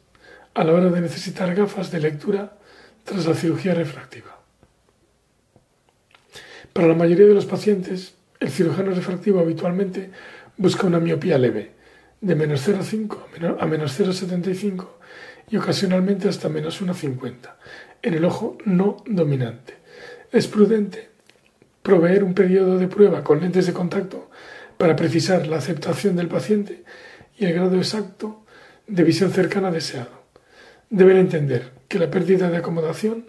a 0.56 0.64
la 0.64 0.74
hora 0.74 0.90
de 0.90 1.02
necesitar 1.02 1.54
gafas 1.54 1.92
de 1.92 2.00
lectura 2.00 2.58
tras 3.04 3.28
la 3.28 3.36
cirugía 3.36 3.76
refractiva. 3.76 4.41
Para 6.74 6.88
la 6.88 6.94
mayoría 6.94 7.28
de 7.28 7.34
los 7.34 7.46
pacientes, 7.46 8.16
el 8.40 8.50
cirujano 8.50 8.92
refractivo 8.92 9.40
habitualmente 9.40 10.10
busca 10.58 10.88
una 10.88 11.00
miopía 11.00 11.38
leve, 11.38 11.72
de 12.22 12.36
menos 12.36 12.68
0,5 12.68 13.58
a 13.60 13.66
menos 13.66 14.00
0,75 14.00 14.88
y 15.50 15.58
ocasionalmente 15.58 16.30
hasta 16.30 16.48
menos 16.48 16.82
1,50, 16.82 17.56
en 18.02 18.14
el 18.14 18.24
ojo 18.24 18.58
no 18.64 18.98
dominante. 19.06 19.74
Es 20.32 20.48
prudente 20.48 21.10
proveer 21.84 22.24
un 22.24 22.34
periodo 22.34 22.78
de 22.78 22.88
prueba 22.88 23.24
con 23.24 23.42
lentes 23.42 23.68
de 23.68 23.74
contacto 23.74 24.30
para 24.78 24.96
precisar 24.96 25.48
la 25.48 25.58
aceptación 25.58 26.16
del 26.16 26.30
paciente 26.30 26.84
y 27.38 27.46
el 27.46 27.54
grado 27.54 27.76
exacto 27.76 28.46
de 28.88 29.04
visión 29.04 29.32
cercana 29.32 29.72
deseado. 29.72 30.22
Deben 30.90 31.18
entender 31.18 31.72
que 31.90 32.00
la 32.00 32.10
pérdida 32.10 32.50
de 32.50 32.58
acomodación 32.58 33.26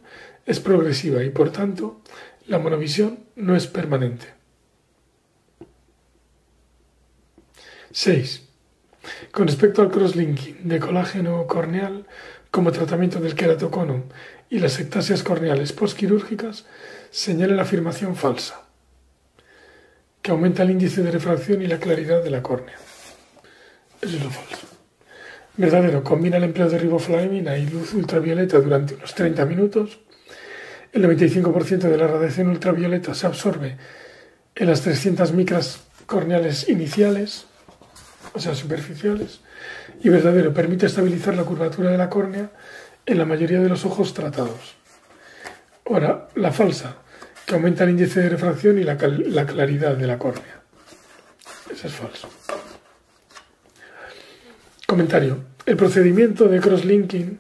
es 0.46 0.61
progresiva 0.61 1.22
y 1.22 1.31
por 1.31 1.50
tanto 1.50 2.02
la 2.52 2.58
monovisión 2.58 3.18
no 3.34 3.56
es 3.56 3.66
permanente. 3.66 4.26
6. 7.92 8.42
Con 9.30 9.46
respecto 9.46 9.80
al 9.80 9.90
crosslinking 9.90 10.68
de 10.68 10.78
colágeno 10.78 11.46
corneal 11.46 12.06
como 12.50 12.70
tratamiento 12.70 13.20
del 13.20 13.34
queratocono 13.34 14.04
y 14.50 14.58
las 14.58 14.78
ectasias 14.78 15.22
corneales 15.22 15.72
postquirúrgicas, 15.72 16.66
señala 17.10 17.54
la 17.54 17.62
afirmación 17.62 18.16
falsa, 18.16 18.66
que 20.20 20.30
aumenta 20.30 20.62
el 20.62 20.72
índice 20.72 21.02
de 21.02 21.10
refracción 21.10 21.62
y 21.62 21.66
la 21.68 21.78
claridad 21.78 22.22
de 22.22 22.30
la 22.30 22.42
córnea. 22.42 22.76
Eso 24.02 24.16
es 24.18 24.24
lo 24.24 24.30
falso. 24.30 24.66
Verdadero, 25.56 26.04
combina 26.04 26.36
el 26.36 26.44
empleo 26.44 26.68
de 26.68 26.78
riboflavina 26.78 27.56
y 27.56 27.66
luz 27.66 27.94
ultravioleta 27.94 28.60
durante 28.60 28.94
unos 28.94 29.14
30 29.14 29.46
minutos. 29.46 30.00
El 30.92 31.05
95% 31.05 31.78
de 31.78 31.96
la 31.96 32.07
radiación 32.07 32.48
ultravioleta 32.48 33.14
se 33.14 33.26
absorbe 33.26 33.78
en 34.55 34.66
las 34.66 34.83
300 34.83 35.33
micras 35.33 35.81
corneales 36.05 36.68
iniciales, 36.68 37.46
o 38.35 38.40
sea, 38.40 38.55
superficiales. 38.55 39.40
Y 40.02 40.11
verdadero, 40.11 40.52
permite 40.52 40.87
estabilizar 40.87 41.35
la 41.35 41.44
curvatura 41.44 41.90
de 41.90 41.96
la 41.96 42.11
córnea 42.11 42.50
en 43.07 43.18
la 43.18 43.24
mayoría 43.24 43.61
de 43.61 43.70
los 43.70 43.87
ojos 43.87 44.12
tratados. 44.12 44.76
Ahora, 45.87 46.28
la 46.35 46.52
falsa, 46.52 46.96
que 47.46 47.55
aumenta 47.55 47.85
el 47.85 47.90
índice 47.90 48.20
de 48.20 48.28
refracción 48.28 48.78
y 48.78 48.85
la, 48.85 48.94
la 48.94 49.46
claridad 49.46 49.96
de 49.96 50.07
la 50.07 50.18
córnea. 50.18 50.61
Eso 51.72 51.87
es 51.87 51.92
falso. 51.94 52.28
Comentario. 54.87 55.38
El 55.64 55.76
procedimiento 55.76 56.48
de 56.48 56.61
crosslinking 56.61 57.38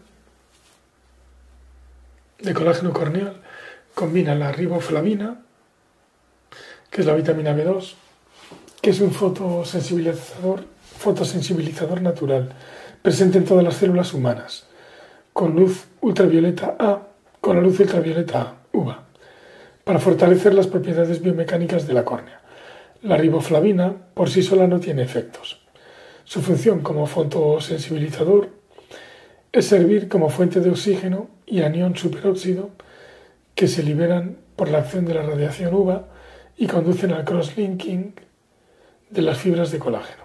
de 2.42 2.54
colágeno 2.54 2.92
corneal 2.92 3.40
combina 3.94 4.34
la 4.34 4.52
riboflavina, 4.52 5.42
que 6.90 7.00
es 7.00 7.06
la 7.06 7.14
vitamina 7.14 7.54
B2, 7.54 7.94
que 8.80 8.90
es 8.90 9.00
un 9.00 9.12
fotosensibilizador, 9.12 10.64
fotosensibilizador 10.98 12.02
natural, 12.02 12.52
presente 13.00 13.38
en 13.38 13.44
todas 13.44 13.64
las 13.64 13.76
células 13.76 14.12
humanas, 14.12 14.66
con 15.32 15.54
luz 15.54 15.84
ultravioleta 16.00 16.76
A, 16.78 17.02
con 17.40 17.56
la 17.56 17.62
luz 17.62 17.78
ultravioleta 17.80 18.40
A, 18.40 18.56
UVA. 18.72 19.04
para 19.84 19.98
fortalecer 19.98 20.54
las 20.54 20.68
propiedades 20.68 21.20
biomecánicas 21.20 21.86
de 21.86 21.94
la 21.94 22.04
córnea. 22.04 22.40
La 23.02 23.16
riboflavina 23.16 23.92
por 24.14 24.30
sí 24.30 24.42
sola 24.42 24.66
no 24.68 24.78
tiene 24.78 25.02
efectos. 25.02 25.60
Su 26.24 26.40
función 26.40 26.80
como 26.80 27.06
fotosensibilizador 27.06 28.50
es 29.50 29.66
servir 29.66 30.08
como 30.08 30.30
fuente 30.30 30.60
de 30.60 30.70
oxígeno 30.70 31.28
y 31.52 31.60
anión 31.60 31.94
superóxido 31.96 32.70
que 33.54 33.68
se 33.68 33.82
liberan 33.82 34.38
por 34.56 34.70
la 34.70 34.78
acción 34.78 35.04
de 35.04 35.12
la 35.12 35.20
radiación 35.20 35.74
UVA 35.74 36.06
y 36.56 36.66
conducen 36.66 37.12
al 37.12 37.26
cross-linking 37.26 38.14
de 39.10 39.20
las 39.20 39.36
fibras 39.36 39.70
de 39.70 39.78
colágeno. 39.78 40.22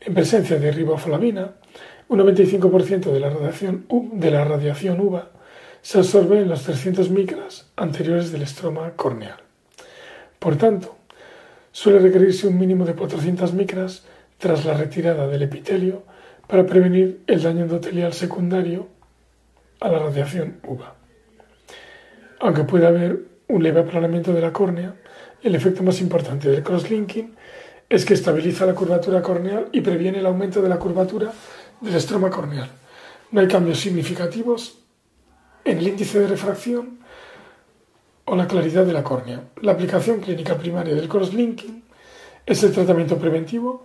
En 0.00 0.14
presencia 0.14 0.58
de 0.58 0.72
riboflavina, 0.72 1.52
un 2.08 2.20
95% 2.20 3.12
de 3.12 3.20
la 3.20 3.28
radiación, 3.28 3.84
de 4.14 4.30
la 4.30 4.44
radiación 4.44 4.98
UVA 4.98 5.30
se 5.82 5.98
absorbe 5.98 6.40
en 6.40 6.48
los 6.48 6.62
300 6.62 7.10
micras 7.10 7.70
anteriores 7.76 8.32
del 8.32 8.40
estroma 8.40 8.92
corneal. 8.92 9.42
Por 10.38 10.56
tanto, 10.56 10.96
suele 11.70 11.98
requerirse 11.98 12.46
un 12.46 12.58
mínimo 12.58 12.86
de 12.86 12.94
400 12.94 13.52
micras 13.52 14.04
tras 14.38 14.64
la 14.64 14.72
retirada 14.72 15.28
del 15.28 15.42
epitelio 15.42 16.04
para 16.46 16.64
prevenir 16.64 17.20
el 17.26 17.42
daño 17.42 17.64
endotelial 17.64 18.14
secundario 18.14 18.88
a 19.82 19.88
la 19.88 19.98
radiación 19.98 20.60
UVA. 20.66 20.94
Aunque 22.40 22.64
puede 22.64 22.86
haber 22.86 23.20
un 23.48 23.62
leve 23.62 23.80
aplanamiento 23.80 24.32
de 24.32 24.40
la 24.40 24.52
córnea, 24.52 24.94
el 25.42 25.54
efecto 25.54 25.82
más 25.82 26.00
importante 26.00 26.48
del 26.48 26.62
crosslinking 26.62 27.34
es 27.88 28.04
que 28.04 28.14
estabiliza 28.14 28.64
la 28.64 28.74
curvatura 28.74 29.20
corneal 29.20 29.68
y 29.72 29.80
previene 29.80 30.20
el 30.20 30.26
aumento 30.26 30.62
de 30.62 30.68
la 30.68 30.78
curvatura 30.78 31.32
del 31.80 31.94
estroma 31.94 32.30
corneal. 32.30 32.70
No 33.32 33.40
hay 33.40 33.48
cambios 33.48 33.80
significativos 33.80 34.78
en 35.64 35.78
el 35.78 35.88
índice 35.88 36.20
de 36.20 36.28
refracción 36.28 37.00
o 38.24 38.36
la 38.36 38.46
claridad 38.46 38.86
de 38.86 38.92
la 38.92 39.02
córnea. 39.02 39.42
La 39.60 39.72
aplicación 39.72 40.20
clínica 40.20 40.56
primaria 40.56 40.94
del 40.94 41.08
crosslinking 41.08 41.82
es 42.46 42.62
el 42.62 42.72
tratamiento 42.72 43.18
preventivo 43.18 43.84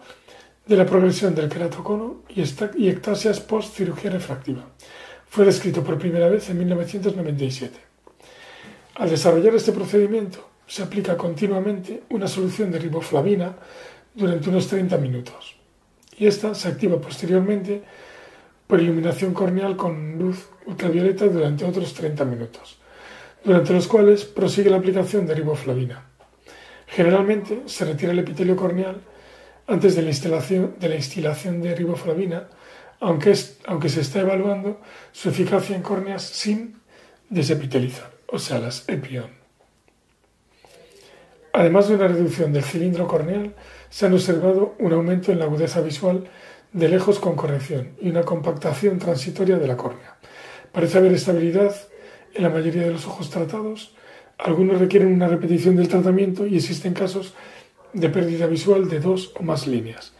de 0.66 0.78
la 0.78 0.86
progresión 0.86 1.34
del 1.34 1.50
queratocono 1.50 2.24
y 2.30 2.90
ectasias 2.90 3.40
post 3.40 3.76
cirugía 3.76 4.12
refractiva. 4.12 4.66
Fue 5.38 5.46
descrito 5.46 5.84
por 5.84 6.00
primera 6.00 6.30
vez 6.30 6.50
en 6.50 6.58
1997. 6.58 7.78
Al 8.96 9.08
desarrollar 9.08 9.54
este 9.54 9.72
procedimiento, 9.72 10.50
se 10.66 10.82
aplica 10.82 11.16
continuamente 11.16 12.02
una 12.10 12.28
solución 12.28 12.72
de 12.72 12.80
riboflavina 12.80 13.56
durante 14.16 14.50
unos 14.50 14.68
30 14.68 14.98
minutos 14.98 15.56
y 16.18 16.26
esta 16.26 16.56
se 16.56 16.70
activa 16.70 17.00
posteriormente 17.00 17.84
por 18.66 18.82
iluminación 18.82 19.36
corneal 19.36 19.76
con 19.76 20.18
luz 20.18 20.48
ultravioleta 20.66 21.28
durante 21.28 21.66
otros 21.66 21.94
30 21.94 22.26
minutos, 22.26 22.80
durante 23.44 23.74
los 23.74 23.88
cuales 23.88 24.26
prosigue 24.26 24.72
la 24.72 24.78
aplicación 24.78 25.28
de 25.28 25.36
riboflavina. 25.36 26.04
Generalmente 26.88 27.62
se 27.68 27.86
retira 27.86 28.12
el 28.12 28.18
epitelio 28.18 28.56
corneal 28.56 29.02
antes 29.68 29.96
de 29.96 30.02
la 30.02 30.10
instalación 30.10 30.78
de, 30.80 30.90
la 30.90 30.96
instilación 30.96 31.62
de 31.62 31.76
riboflavina, 31.76 32.48
aunque, 33.00 33.34
aunque 33.66 33.90
se 33.90 34.02
está 34.02 34.22
evaluando 34.22 34.80
su 35.12 35.30
eficacia 35.30 35.76
en 35.76 35.82
córneas 35.82 36.24
sin 36.24 36.80
desepitelizar, 37.30 38.12
o 38.28 38.40
sea, 38.40 38.60
las 38.60 38.88
EPION. 38.88 39.30
Además 41.54 41.88
de 41.88 41.96
una 41.96 42.08
reducción 42.08 42.54
del 42.54 42.64
cilindro 42.64 43.08
corneal, 43.08 43.56
se 43.90 44.06
han 44.06 44.14
observado 44.14 44.76
un 44.80 44.94
aumento 44.94 45.32
en 45.32 45.40
la 45.40 45.46
agudeza 45.46 45.82
visual 45.82 46.30
de 46.74 46.90
lejos 46.90 47.20
con 47.20 47.36
corrección 47.36 47.94
y 48.00 48.10
una 48.10 48.24
compactación 48.24 49.00
transitoria 49.00 49.58
de 49.58 49.68
la 49.68 49.78
córnea. 49.78 50.18
Parece 50.72 51.00
haber 51.00 51.14
estabilidad 51.14 51.76
en 52.34 52.44
la 52.44 52.50
mayoría 52.50 52.84
de 52.84 52.92
los 52.92 53.08
ojos 53.08 53.30
tratados. 53.30 53.96
Algunos 54.38 54.80
requieren 54.80 55.12
una 55.12 55.28
repetición 55.28 55.76
del 55.76 55.88
tratamiento 55.88 56.46
y 56.46 56.58
existen 56.58 56.94
casos 56.94 57.34
de 57.94 58.10
pérdida 58.10 58.46
visual 58.46 58.88
de 58.88 59.00
dos 59.00 59.32
o 59.36 59.44
más 59.44 59.66
líneas. 59.66 60.14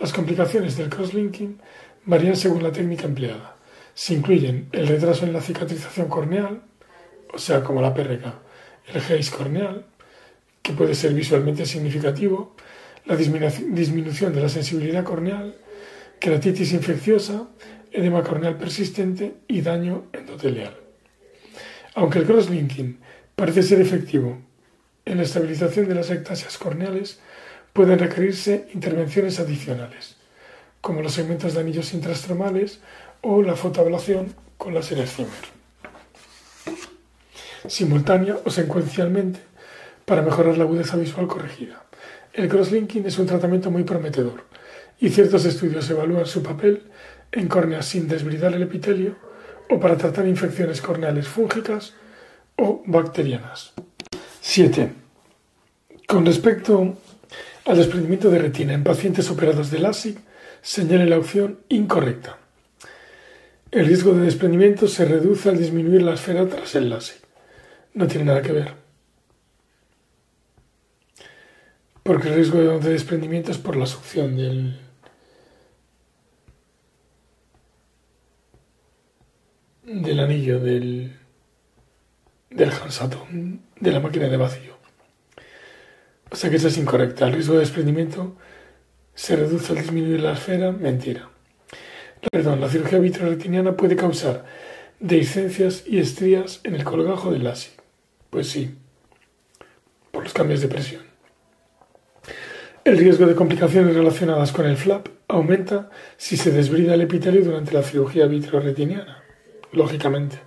Las 0.00 0.12
complicaciones 0.12 0.76
del 0.76 0.88
crosslinking 0.88 1.60
varían 2.04 2.36
según 2.36 2.62
la 2.62 2.72
técnica 2.72 3.04
empleada. 3.04 3.56
Se 3.94 4.14
incluyen 4.14 4.68
el 4.72 4.86
retraso 4.86 5.24
en 5.24 5.32
la 5.32 5.40
cicatrización 5.40 6.08
corneal, 6.08 6.62
o 7.32 7.38
sea, 7.38 7.62
como 7.62 7.80
la 7.80 7.94
PRK, 7.94 8.24
el 8.88 8.96
haze 8.96 9.30
corneal, 9.30 9.86
que 10.62 10.72
puede 10.72 10.94
ser 10.94 11.14
visualmente 11.14 11.66
significativo, 11.66 12.54
la 13.06 13.16
disminución 13.16 14.32
de 14.32 14.42
la 14.42 14.48
sensibilidad 14.48 15.04
corneal, 15.04 15.56
queratitis 16.18 16.72
infecciosa, 16.72 17.48
edema 17.92 18.22
corneal 18.22 18.56
persistente 18.56 19.36
y 19.48 19.62
daño 19.62 20.04
endotelial. 20.12 20.76
Aunque 21.94 22.18
el 22.18 22.26
crosslinking 22.26 23.00
parece 23.34 23.62
ser 23.62 23.80
efectivo 23.80 24.38
en 25.04 25.16
la 25.16 25.24
estabilización 25.24 25.88
de 25.88 25.94
las 25.94 26.10
ectasias 26.10 26.56
corneales, 26.58 27.20
pueden 27.72 27.98
requerirse 27.98 28.68
intervenciones 28.74 29.40
adicionales, 29.40 30.16
como 30.80 31.02
los 31.02 31.12
segmentos 31.12 31.54
de 31.54 31.60
anillos 31.60 31.92
intrastromales 31.92 32.80
o 33.20 33.42
la 33.42 33.56
fotoablación 33.56 34.34
con 34.56 34.74
la 34.74 34.82
Zimmer. 34.82 35.06
Simultánea 37.66 38.38
o 38.44 38.50
secuencialmente 38.50 39.40
para 40.04 40.22
mejorar 40.22 40.56
la 40.56 40.64
agudeza 40.64 40.96
visual 40.96 41.26
corregida. 41.26 41.84
El 42.32 42.48
crosslinking 42.48 43.06
es 43.06 43.18
un 43.18 43.26
tratamiento 43.26 43.70
muy 43.70 43.84
prometedor 43.84 44.44
y 44.98 45.10
ciertos 45.10 45.44
estudios 45.44 45.88
evalúan 45.90 46.26
su 46.26 46.42
papel 46.42 46.84
en 47.32 47.48
córneas 47.48 47.86
sin 47.86 48.08
desbridar 48.08 48.54
el 48.54 48.62
epitelio 48.62 49.16
o 49.68 49.78
para 49.78 49.96
tratar 49.96 50.26
infecciones 50.26 50.80
corneales 50.80 51.28
fúngicas 51.28 51.94
o 52.56 52.82
bacterianas. 52.86 53.72
7. 54.40 54.92
Con 56.06 56.26
respecto 56.26 56.96
al 57.66 57.76
desprendimiento 57.76 58.30
de 58.30 58.38
retina 58.38 58.72
en 58.72 58.82
pacientes 58.82 59.30
operados 59.30 59.70
de 59.70 59.78
LASIK, 59.78 60.18
señale 60.62 61.06
la 61.06 61.18
opción 61.18 61.60
incorrecta. 61.68 62.38
El 63.70 63.86
riesgo 63.86 64.12
de 64.14 64.22
desprendimiento 64.22 64.88
se 64.88 65.04
reduce 65.04 65.48
al 65.48 65.58
disminuir 65.58 66.02
la 66.02 66.14
esfera 66.14 66.46
tras 66.48 66.74
el 66.74 66.90
LASIK. 66.90 67.18
No 67.94 68.06
tiene 68.06 68.24
nada 68.24 68.42
que 68.42 68.52
ver. 68.52 68.80
porque 72.10 72.26
el 72.26 72.34
riesgo 72.34 72.58
de 72.80 72.90
desprendimiento 72.90 73.52
es 73.52 73.58
por 73.58 73.76
la 73.76 73.86
succión 73.86 74.36
del, 74.36 74.80
del 79.84 80.18
anillo 80.18 80.58
del, 80.58 81.16
del 82.50 82.72
Hansato, 82.72 83.28
de 83.30 83.92
la 83.92 84.00
máquina 84.00 84.28
de 84.28 84.36
vacío. 84.36 84.76
O 86.32 86.34
sea 86.34 86.50
que 86.50 86.56
esa 86.56 86.66
es 86.66 86.78
incorrecta. 86.78 87.28
El 87.28 87.34
riesgo 87.34 87.54
de 87.54 87.60
desprendimiento 87.60 88.36
se 89.20 89.36
reduce 89.36 89.72
al 89.72 89.82
disminuir 89.82 90.20
la 90.20 90.32
esfera. 90.32 90.72
Mentira. 90.72 91.28
Perdón, 92.32 92.58
la 92.58 92.70
cirugía 92.70 92.98
vitreoretiniana 92.98 93.76
puede 93.76 93.94
causar 93.94 94.46
dehiscencias 94.98 95.84
y 95.86 95.98
estrías 95.98 96.60
en 96.64 96.74
el 96.74 96.84
colgajo 96.84 97.30
del 97.30 97.44
láser. 97.44 97.74
Pues 98.30 98.48
sí, 98.48 98.74
por 100.10 100.22
los 100.22 100.32
cambios 100.32 100.62
de 100.62 100.68
presión. 100.68 101.02
El 102.82 102.96
riesgo 102.96 103.26
de 103.26 103.34
complicaciones 103.34 103.94
relacionadas 103.94 104.52
con 104.52 104.64
el 104.64 104.78
flap 104.78 105.08
aumenta 105.28 105.90
si 106.16 106.38
se 106.38 106.50
desbrida 106.50 106.94
el 106.94 107.02
epitelio 107.02 107.44
durante 107.44 107.74
la 107.74 107.82
cirugía 107.82 108.24
vitreoretiniana. 108.24 109.22
Lógicamente, 109.72 110.38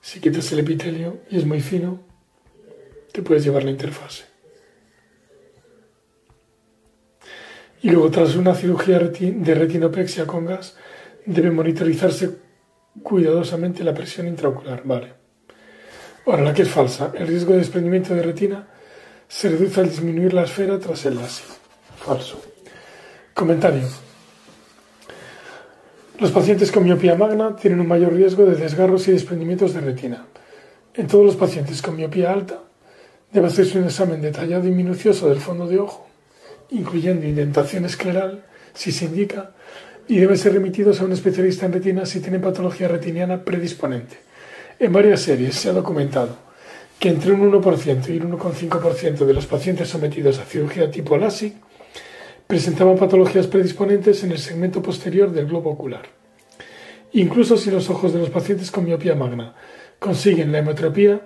si 0.00 0.18
quitas 0.18 0.50
el 0.52 0.60
epitelio 0.60 1.18
y 1.28 1.36
es 1.36 1.44
muy 1.44 1.60
fino, 1.60 2.00
te 3.12 3.20
puedes 3.20 3.44
llevar 3.44 3.64
la 3.64 3.70
interfase. 3.70 4.37
Y 7.82 7.90
luego, 7.90 8.10
tras 8.10 8.34
una 8.34 8.54
cirugía 8.54 8.98
de 8.98 9.54
retinopexia 9.54 10.26
con 10.26 10.46
gas, 10.46 10.76
debe 11.24 11.50
monitorizarse 11.50 12.30
cuidadosamente 13.02 13.84
la 13.84 13.94
presión 13.94 14.26
intraocular. 14.26 14.82
Vale. 14.84 15.14
Ahora, 16.26 16.42
la 16.42 16.54
que 16.54 16.62
es 16.62 16.70
falsa. 16.70 17.12
El 17.14 17.26
riesgo 17.26 17.52
de 17.52 17.58
desprendimiento 17.58 18.14
de 18.14 18.22
retina 18.22 18.68
se 19.28 19.48
reduce 19.48 19.80
al 19.80 19.90
disminuir 19.90 20.34
la 20.34 20.44
esfera 20.44 20.78
tras 20.78 21.04
el 21.06 21.16
láser. 21.16 21.46
Falso. 21.96 22.40
Comentario. 23.34 23.86
Los 26.18 26.32
pacientes 26.32 26.72
con 26.72 26.82
miopía 26.82 27.14
magna 27.14 27.54
tienen 27.54 27.78
un 27.78 27.86
mayor 27.86 28.12
riesgo 28.12 28.44
de 28.44 28.56
desgarros 28.56 29.06
y 29.06 29.12
desprendimientos 29.12 29.72
de 29.72 29.80
retina. 29.80 30.26
En 30.94 31.06
todos 31.06 31.24
los 31.24 31.36
pacientes 31.36 31.80
con 31.80 31.94
miopía 31.94 32.32
alta 32.32 32.60
debe 33.30 33.46
hacerse 33.46 33.78
un 33.78 33.84
examen 33.84 34.20
detallado 34.20 34.66
y 34.66 34.72
minucioso 34.72 35.28
del 35.28 35.38
fondo 35.38 35.68
de 35.68 35.78
ojo, 35.78 36.07
incluyendo 36.70 37.26
indentación 37.26 37.84
escleral, 37.84 38.44
si 38.74 38.92
se 38.92 39.06
indica, 39.06 39.52
y 40.06 40.18
deben 40.18 40.38
ser 40.38 40.54
remitidos 40.54 41.00
a 41.00 41.04
un 41.04 41.12
especialista 41.12 41.66
en 41.66 41.72
retina 41.72 42.06
si 42.06 42.20
tienen 42.20 42.40
patología 42.40 42.88
retiniana 42.88 43.44
predisponente. 43.44 44.16
En 44.78 44.92
varias 44.92 45.20
series 45.20 45.54
se 45.54 45.68
ha 45.68 45.72
documentado 45.72 46.36
que 46.98 47.08
entre 47.08 47.32
un 47.32 47.52
1% 47.52 48.08
y 48.08 48.18
un 48.18 48.38
1,5% 48.38 49.24
de 49.24 49.34
los 49.34 49.46
pacientes 49.46 49.88
sometidos 49.88 50.38
a 50.38 50.44
cirugía 50.44 50.90
tipo 50.90 51.16
LASIK 51.16 51.54
presentaban 52.46 52.96
patologías 52.96 53.46
predisponentes 53.46 54.24
en 54.24 54.32
el 54.32 54.38
segmento 54.38 54.82
posterior 54.82 55.30
del 55.30 55.46
globo 55.46 55.70
ocular. 55.70 56.08
Incluso 57.12 57.56
si 57.56 57.70
los 57.70 57.88
ojos 57.90 58.12
de 58.12 58.18
los 58.18 58.30
pacientes 58.30 58.70
con 58.70 58.84
miopía 58.84 59.14
magna 59.14 59.54
consiguen 59.98 60.52
la 60.52 60.58
hemetropía 60.58 61.20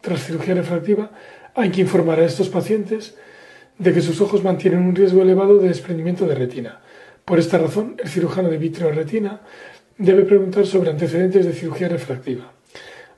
tras 0.00 0.24
cirugía 0.24 0.54
refractiva, 0.54 1.12
Hay 1.54 1.70
que 1.70 1.82
informar 1.82 2.18
a 2.18 2.24
estos 2.24 2.48
pacientes 2.48 3.14
de 3.82 3.92
que 3.92 4.00
sus 4.00 4.20
ojos 4.20 4.44
mantienen 4.44 4.82
un 4.82 4.94
riesgo 4.94 5.22
elevado 5.22 5.58
de 5.58 5.68
desprendimiento 5.68 6.26
de 6.26 6.36
retina. 6.36 6.80
Por 7.24 7.40
esta 7.40 7.58
razón, 7.58 7.96
el 8.02 8.08
cirujano 8.08 8.48
de 8.48 8.56
vitreoretina 8.56 9.40
debe 9.98 10.22
preguntar 10.22 10.66
sobre 10.66 10.90
antecedentes 10.90 11.44
de 11.44 11.52
cirugía 11.52 11.88
refractiva. 11.88 12.52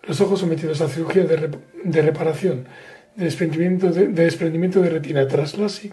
Los 0.04 0.22
ojos 0.22 0.40
sometidos 0.40 0.80
a 0.80 0.88
cirugía 0.88 1.24
de, 1.24 2.02
reparación 2.02 2.66
de 3.14 3.24
desprendimiento 3.24 4.80
de, 4.80 4.90
retina 4.90 5.28
tras 5.28 5.58
LASIK 5.58 5.92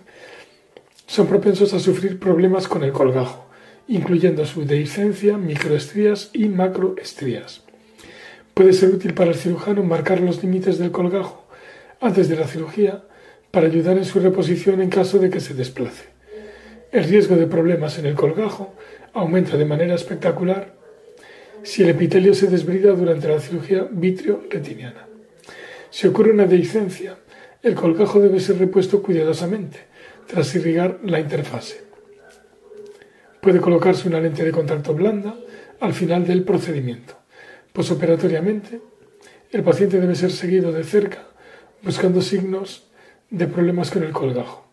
son 1.06 1.28
propensos 1.28 1.74
a 1.74 1.80
sufrir 1.80 2.18
problemas 2.18 2.70
con 2.70 2.84
el 2.84 2.94
colgajo, 2.94 3.50
incluyendo 3.90 4.46
su 4.46 4.64
dehiscencia, 4.66 5.38
microestrías 5.38 6.30
y 6.32 6.48
macroestrías. 6.48 7.64
Puede 8.54 8.72
ser 8.72 8.90
útil 8.90 9.14
para 9.14 9.32
el 9.32 9.38
cirujano 9.38 9.84
marcar 9.84 10.22
los 10.22 10.42
límites 10.42 10.78
del 10.78 10.92
colgajo 10.92 11.46
antes 12.00 12.30
de 12.30 12.38
la 12.38 12.48
cirugía 12.48 13.04
para 13.52 13.68
ayudar 13.68 13.98
en 13.98 14.06
su 14.06 14.20
reposición 14.20 14.82
en 14.82 14.90
caso 14.90 15.20
de 15.20 15.30
que 15.30 15.40
se 15.40 15.54
desplace. 15.54 16.06
El 16.92 17.04
riesgo 17.04 17.36
de 17.36 17.48
problemas 17.48 18.00
en 18.00 18.06
el 18.06 18.16
colgajo 18.16 18.74
aumenta 19.14 19.58
de 19.58 19.66
manera 19.66 19.96
espectacular 19.96 20.76
si 21.64 21.84
el 21.84 21.90
epitelio 21.90 22.34
se 22.34 22.48
desbrida 22.48 22.94
durante 22.94 23.28
la 23.28 23.40
cirugía 23.40 23.88
vitrio-retiniana. 23.92 25.08
Si 25.90 26.08
ocurre 26.08 26.32
una 26.32 26.46
dehiscencia, 26.46 27.18
el 27.62 27.76
colgajo 27.76 28.20
debe 28.20 28.40
ser 28.40 28.58
repuesto 28.58 29.04
cuidadosamente 29.04 29.80
tras 30.28 30.56
irrigar 30.56 31.00
la 31.04 31.20
interfase. 31.20 31.84
Puede 33.42 33.60
colocarse 33.60 34.08
una 34.08 34.20
lente 34.20 34.44
de 34.44 34.52
contacto 34.52 34.94
blanda 34.94 35.36
al 35.80 35.94
final 35.94 36.26
del 36.26 36.44
procedimiento. 36.44 37.18
Posoperatoriamente, 37.74 38.82
el 39.52 39.64
paciente 39.64 40.00
debe 40.00 40.16
ser 40.16 40.32
seguido 40.32 40.72
de 40.72 40.84
cerca 40.84 41.28
buscando 41.84 42.22
signos 42.22 42.91
de 43.32 43.48
problemas 43.48 43.90
con 43.90 44.04
el 44.04 44.12
colgajo, 44.12 44.68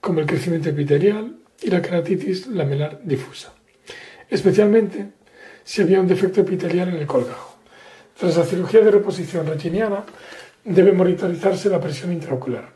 como 0.00 0.20
el 0.20 0.26
crecimiento 0.26 0.70
epitelial 0.70 1.36
y 1.60 1.68
la 1.68 1.82
keratitis 1.82 2.46
lamelar 2.46 3.00
difusa, 3.04 3.52
especialmente 4.30 5.10
si 5.64 5.82
había 5.82 6.00
un 6.00 6.06
defecto 6.06 6.40
epitelial 6.40 6.88
en 6.88 6.96
el 6.96 7.06
colgajo. 7.06 7.58
Tras 8.18 8.36
la 8.36 8.44
cirugía 8.44 8.80
de 8.80 8.92
reposición 8.92 9.46
retiniana, 9.46 10.04
debe 10.64 10.92
monitorizarse 10.92 11.68
la 11.68 11.80
presión 11.80 12.12
intraocular, 12.12 12.72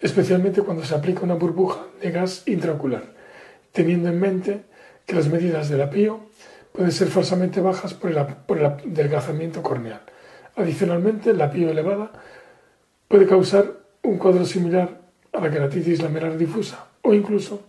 especialmente 0.00 0.62
cuando 0.62 0.84
se 0.84 0.94
aplica 0.94 1.20
una 1.20 1.34
burbuja 1.34 1.86
de 2.00 2.10
gas 2.10 2.42
intraocular, 2.46 3.14
teniendo 3.72 4.08
en 4.08 4.18
mente 4.18 4.64
que 5.04 5.14
las 5.14 5.28
medidas 5.28 5.68
del 5.68 5.82
apío 5.82 6.20
pueden 6.72 6.92
ser 6.92 7.08
falsamente 7.08 7.60
bajas 7.60 7.92
por 7.92 8.10
el, 8.10 8.24
por 8.46 8.58
el 8.58 8.66
adelgazamiento 8.66 9.62
corneal. 9.62 10.00
Adicionalmente, 10.56 11.34
la 11.34 11.46
apío 11.46 11.70
elevada 11.70 12.12
puede 13.08 13.26
causar 13.26 13.87
un 14.08 14.16
cuadro 14.16 14.44
similar 14.46 15.02
a 15.32 15.40
la 15.40 15.50
keratitis 15.50 16.00
lamelar 16.02 16.36
difusa 16.38 16.88
o 17.02 17.12
incluso 17.12 17.68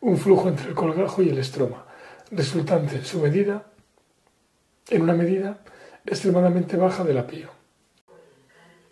un 0.00 0.18
flujo 0.18 0.48
entre 0.48 0.68
el 0.68 0.74
colgajo 0.74 1.22
y 1.22 1.30
el 1.30 1.38
estroma, 1.38 1.86
resultante 2.30 2.96
en 2.96 3.04
su 3.04 3.20
medida 3.20 3.64
en 4.90 5.02
una 5.02 5.14
medida 5.14 5.60
extremadamente 6.04 6.76
baja 6.76 7.04
del 7.04 7.18
apío. 7.18 7.48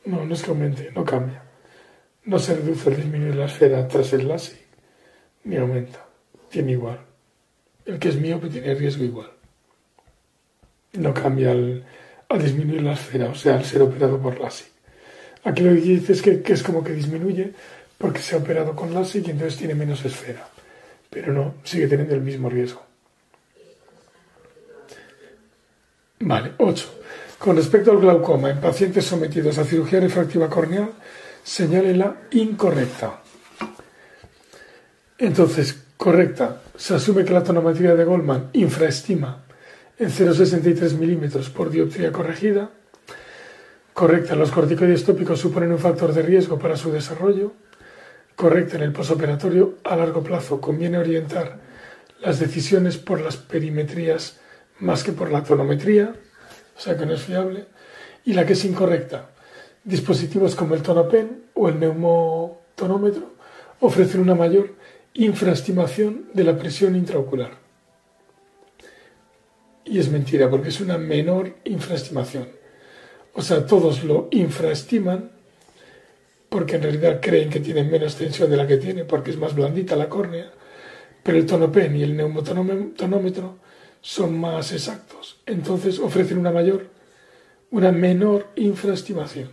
No, 0.06 0.24
no 0.24 0.34
es 0.34 0.42
que 0.42 0.50
aumente, 0.50 0.90
no 0.94 1.04
cambia. 1.04 1.42
No 2.24 2.38
se 2.38 2.54
reduce 2.54 2.88
o 2.88 2.94
disminuye 2.94 3.34
la 3.34 3.46
esfera 3.46 3.86
tras 3.88 4.12
el 4.12 4.26
LASIK, 4.28 4.58
ni 5.44 5.56
aumenta. 5.56 6.04
Tiene 6.50 6.72
igual. 6.72 7.00
El 7.84 7.98
que 7.98 8.08
es 8.08 8.16
miope 8.16 8.48
tiene 8.48 8.74
riesgo 8.74 9.04
igual. 9.04 9.30
No 10.94 11.12
cambia 11.12 11.50
al, 11.50 11.84
disminuir 12.38 12.82
la 12.82 12.92
esfera, 12.92 13.28
o 13.28 13.34
sea, 13.34 13.56
al 13.56 13.64
ser 13.64 13.82
operado 13.82 14.20
por 14.20 14.40
LASIK. 14.40 14.75
Aquí 15.46 15.62
lo 15.62 15.70
que 15.74 15.80
dice 15.80 16.12
es 16.12 16.22
que, 16.22 16.42
es 16.44 16.62
como 16.64 16.82
que 16.82 16.92
disminuye 16.92 17.52
porque 17.96 18.20
se 18.20 18.34
ha 18.34 18.38
operado 18.38 18.74
con 18.74 18.92
LASIK 18.92 19.28
y 19.28 19.30
entonces 19.30 19.56
tiene 19.56 19.76
menos 19.76 20.04
esfera. 20.04 20.48
Pero 21.08 21.32
no, 21.32 21.54
sigue 21.62 21.86
teniendo 21.86 22.16
el 22.16 22.20
mismo 22.20 22.50
riesgo. 22.50 22.82
Vale, 26.18 26.52
8. 26.58 27.00
Con 27.38 27.56
respecto 27.56 27.92
al 27.92 28.00
glaucoma 28.00 28.50
en 28.50 28.60
pacientes 28.60 29.04
sometidos 29.04 29.56
a 29.58 29.64
cirugía 29.64 30.00
refractiva 30.00 30.50
corneal, 30.50 30.90
señale 31.44 31.96
la 31.96 32.22
incorrecta. 32.32 33.22
Entonces, 35.16 35.78
correcta, 35.96 36.62
se 36.76 36.94
asume 36.94 37.24
que 37.24 37.32
la 37.32 37.44
tonometría 37.44 37.94
de 37.94 38.04
Goldman 38.04 38.50
infraestima 38.54 39.44
en 39.96 40.10
0,63 40.10 40.94
milímetros 40.98 41.50
por 41.50 41.70
dioptría 41.70 42.10
corregida. 42.10 42.70
Correcta, 43.96 44.36
los 44.36 44.50
corticoides 44.50 45.06
tópicos 45.06 45.40
suponen 45.40 45.72
un 45.72 45.78
factor 45.78 46.12
de 46.12 46.20
riesgo 46.20 46.58
para 46.58 46.76
su 46.76 46.92
desarrollo. 46.92 47.54
Correcta, 48.34 48.76
en 48.76 48.82
el 48.82 48.92
posoperatorio 48.92 49.76
a 49.84 49.96
largo 49.96 50.22
plazo 50.22 50.60
conviene 50.60 50.98
orientar 50.98 51.60
las 52.20 52.38
decisiones 52.38 52.98
por 52.98 53.22
las 53.22 53.38
perimetrías 53.38 54.38
más 54.80 55.02
que 55.02 55.12
por 55.12 55.32
la 55.32 55.42
tonometría, 55.42 56.14
o 56.76 56.78
sea 56.78 56.98
que 56.98 57.06
no 57.06 57.14
es 57.14 57.22
fiable, 57.22 57.68
y 58.26 58.34
la 58.34 58.44
que 58.44 58.52
es 58.52 58.66
incorrecta. 58.66 59.30
Dispositivos 59.82 60.54
como 60.54 60.74
el 60.74 60.82
tonopen 60.82 61.44
o 61.54 61.70
el 61.70 61.80
neumotonómetro 61.80 63.32
ofrecen 63.80 64.20
una 64.20 64.34
mayor 64.34 64.74
infraestimación 65.14 66.28
de 66.34 66.44
la 66.44 66.58
presión 66.58 66.96
intraocular. 66.96 67.52
Y 69.86 69.98
es 69.98 70.10
mentira, 70.10 70.50
porque 70.50 70.68
es 70.68 70.82
una 70.82 70.98
menor 70.98 71.54
infraestimación. 71.64 72.65
O 73.36 73.42
sea, 73.42 73.66
todos 73.66 74.02
lo 74.02 74.28
infraestiman 74.30 75.30
porque 76.48 76.76
en 76.76 76.82
realidad 76.82 77.20
creen 77.20 77.50
que 77.50 77.60
tienen 77.60 77.90
menos 77.90 78.16
tensión 78.16 78.50
de 78.50 78.56
la 78.56 78.66
que 78.66 78.78
tiene, 78.78 79.04
porque 79.04 79.30
es 79.30 79.36
más 79.36 79.54
blandita 79.54 79.94
la 79.94 80.08
córnea, 80.08 80.50
pero 81.22 81.36
el 81.36 81.44
tonopen 81.44 81.96
y 81.96 82.02
el 82.02 82.16
neumotonómetro 82.16 83.58
son 84.00 84.40
más 84.40 84.72
exactos. 84.72 85.40
Entonces 85.44 85.98
ofrecen 85.98 86.38
una 86.38 86.50
mayor, 86.50 86.88
una 87.70 87.92
menor 87.92 88.46
infraestimación. 88.56 89.50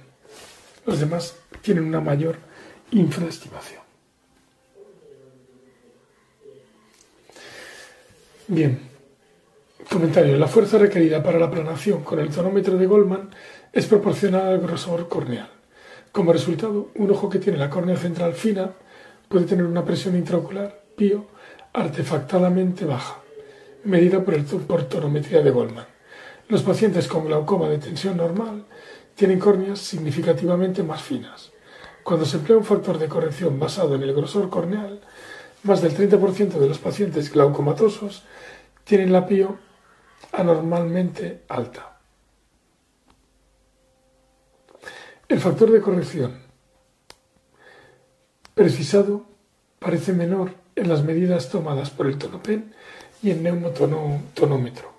Los 0.86 1.00
demás 1.02 1.36
tienen 1.62 1.84
una 1.84 2.00
mayor 2.00 2.38
infraestimación. 2.92 3.82
Bien. 8.48 8.80
Comentario. 9.90 10.38
La 10.38 10.48
fuerza 10.48 10.78
requerida 10.78 11.22
para 11.22 11.40
la 11.40 11.52
planación 11.52 12.04
con 12.04 12.20
el 12.20 12.30
tonómetro 12.30 12.78
de 12.78 12.86
Goldman 12.86 13.30
es 13.74 13.88
proporcional 13.88 14.48
al 14.48 14.60
grosor 14.60 15.10
corneal. 15.10 15.50
Como 16.14 16.32
resultado, 16.32 16.92
un 16.96 17.12
ojo 17.12 17.28
que 17.30 17.40
tiene 17.40 17.58
la 17.58 17.70
córnea 17.70 17.98
central 17.98 18.34
fina 18.34 18.72
puede 19.28 19.46
tener 19.46 19.66
una 19.66 19.84
presión 19.84 20.16
intraocular, 20.16 20.84
pío, 20.96 21.26
artefactadamente 21.74 22.86
baja 22.86 23.24
medida 23.84 24.24
por, 24.24 24.34
el, 24.34 24.44
por 24.44 24.84
tonometría 24.84 25.42
de 25.42 25.52
Goldman. 25.52 25.86
Los 26.50 26.62
pacientes 26.62 27.08
con 27.08 27.26
glaucoma 27.26 27.70
de 27.70 27.78
tensión 27.78 28.18
normal 28.18 28.66
tienen 29.16 29.40
córneas 29.40 29.80
significativamente 29.80 30.84
más 30.84 31.02
finas. 31.02 31.52
Cuando 32.04 32.26
se 32.26 32.38
emplea 32.38 32.58
un 32.58 32.66
factor 32.66 32.98
de 32.98 33.08
corrección 33.08 33.60
basado 33.60 33.96
en 33.96 34.04
el 34.04 34.14
grosor 34.14 34.50
corneal, 34.50 35.02
más 35.64 35.82
del 35.82 35.96
30% 35.96 36.60
de 36.60 36.68
los 36.68 36.80
pacientes 36.80 37.32
glaucomatosos 37.32 38.24
tienen 38.84 39.14
la 39.14 39.26
pío 39.26 39.58
anormalmente 40.34 41.44
alta. 41.48 41.93
El 45.34 45.40
factor 45.40 45.72
de 45.72 45.82
corrección 45.82 46.34
precisado 48.54 49.26
parece 49.80 50.14
menor 50.14 50.52
en 50.76 50.88
las 50.88 51.04
medidas 51.04 51.50
tomadas 51.50 51.90
por 51.90 52.06
el 52.06 52.20
tonopen 52.20 52.72
y 53.24 53.32
el 53.32 53.42
neumotonómetro. 53.42 54.94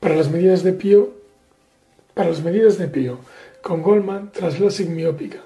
Para 0.00 0.16
las 0.16 0.28
medidas 0.32 0.64
de 0.64 0.72
Pío, 0.72 1.12
con 3.62 3.80
Goldman 3.80 4.32
tras 4.32 4.58
la 4.58 4.72
sigmiópica 4.72 5.38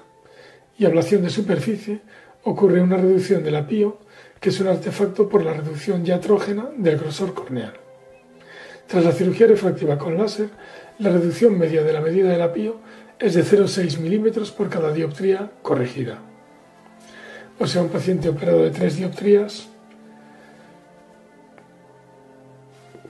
y 0.79 0.85
ablación 0.85 1.21
de 1.21 1.29
superficie 1.29 2.01
ocurre 2.45 2.81
una 2.81 2.97
reducción 2.97 3.43
de 3.43 3.51
la 3.51 3.67
Pío 3.67 3.99
que 4.39 4.49
es 4.49 4.59
un 4.59 4.69
artefacto 4.69 5.29
por 5.29 5.43
la 5.43 5.53
reducción 5.53 6.03
diatrógena 6.03 6.71
del 6.77 6.97
grosor 6.97 7.35
corneal. 7.35 7.75
Tras 8.87 9.05
la 9.05 9.11
cirugía 9.11 9.45
refractiva 9.45 9.99
con 9.99 10.17
láser, 10.17 10.49
la 10.97 11.11
reducción 11.11 11.59
media 11.59 11.83
de 11.83 11.93
la 11.93 12.01
medida 12.01 12.31
de 12.31 12.37
la 12.37 12.51
Pío 12.51 12.77
es 13.19 13.33
de 13.33 13.43
0,6 13.43 13.99
milímetros 13.99 14.51
por 14.51 14.69
cada 14.69 14.91
dioptría 14.91 15.51
corregida. 15.61 16.19
O 17.59 17.67
sea, 17.67 17.81
un 17.81 17.89
paciente 17.89 18.29
operado 18.29 18.63
de 18.63 18.71
3 18.71 18.97
dioptrías 18.97 19.69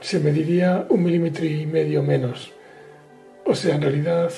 se 0.00 0.20
mediría 0.20 0.86
un 0.88 1.02
milímetro 1.02 1.44
y 1.44 1.66
medio 1.66 2.02
menos. 2.02 2.52
O 3.44 3.54
sea, 3.54 3.74
en 3.74 3.82
realidad, 3.82 4.30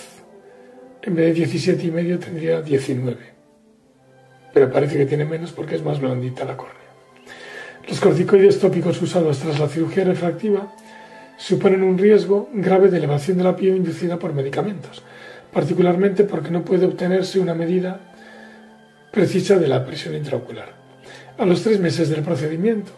en 1.03 1.15
vez 1.15 1.27
de 1.27 1.33
17 1.35 1.87
y 1.87 1.91
medio 1.91 2.19
tendría 2.19 2.63
19. 2.63 3.19
Pero 4.55 4.73
parece 4.73 4.97
que 4.97 5.07
tiene 5.07 5.25
menos 5.25 5.53
porque 5.53 5.75
es 5.75 5.83
más 5.83 6.01
blandita 6.01 6.45
la 6.45 6.57
córnea. 6.57 6.77
Los 7.87 8.01
corticoides 8.01 8.59
tópicos 8.59 9.01
usados 9.01 9.39
tras 9.39 9.59
la 9.59 9.69
cirugía 9.69 10.05
refractiva 10.05 10.75
suponen 11.39 11.83
un 11.83 11.97
riesgo 11.97 12.51
grave 12.53 12.89
de 12.89 12.99
elevación 12.99 13.39
de 13.39 13.45
la 13.45 13.57
piel 13.57 13.77
inducida 13.77 14.19
por 14.19 14.35
medicamentos, 14.35 15.03
particularmente 15.53 16.25
porque 16.25 16.51
no 16.51 16.65
puede 16.65 16.87
obtenerse 16.87 17.41
una 17.41 17.55
medida 17.55 18.01
precisa 19.13 19.59
de 19.59 19.69
la 19.69 19.85
presión 19.85 20.15
intraocular. 20.15 20.75
A 21.39 21.47
los 21.47 21.63
tres 21.63 21.81
meses 21.81 22.09
del 22.09 22.23
procedimiento, 22.23 22.93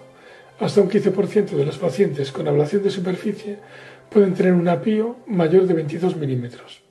hasta 0.58 0.80
un 0.80 0.90
15% 0.90 1.50
de 1.50 1.64
los 1.64 1.78
pacientes 1.78 2.32
con 2.32 2.48
ablación 2.48 2.82
de 2.82 2.90
superficie 2.90 3.58
pueden 4.10 4.34
tener 4.34 4.52
un 4.52 4.68
apío 4.68 5.16
mayor 5.26 5.66
de 5.66 5.74
22 5.74 6.16
milímetros. 6.16 6.82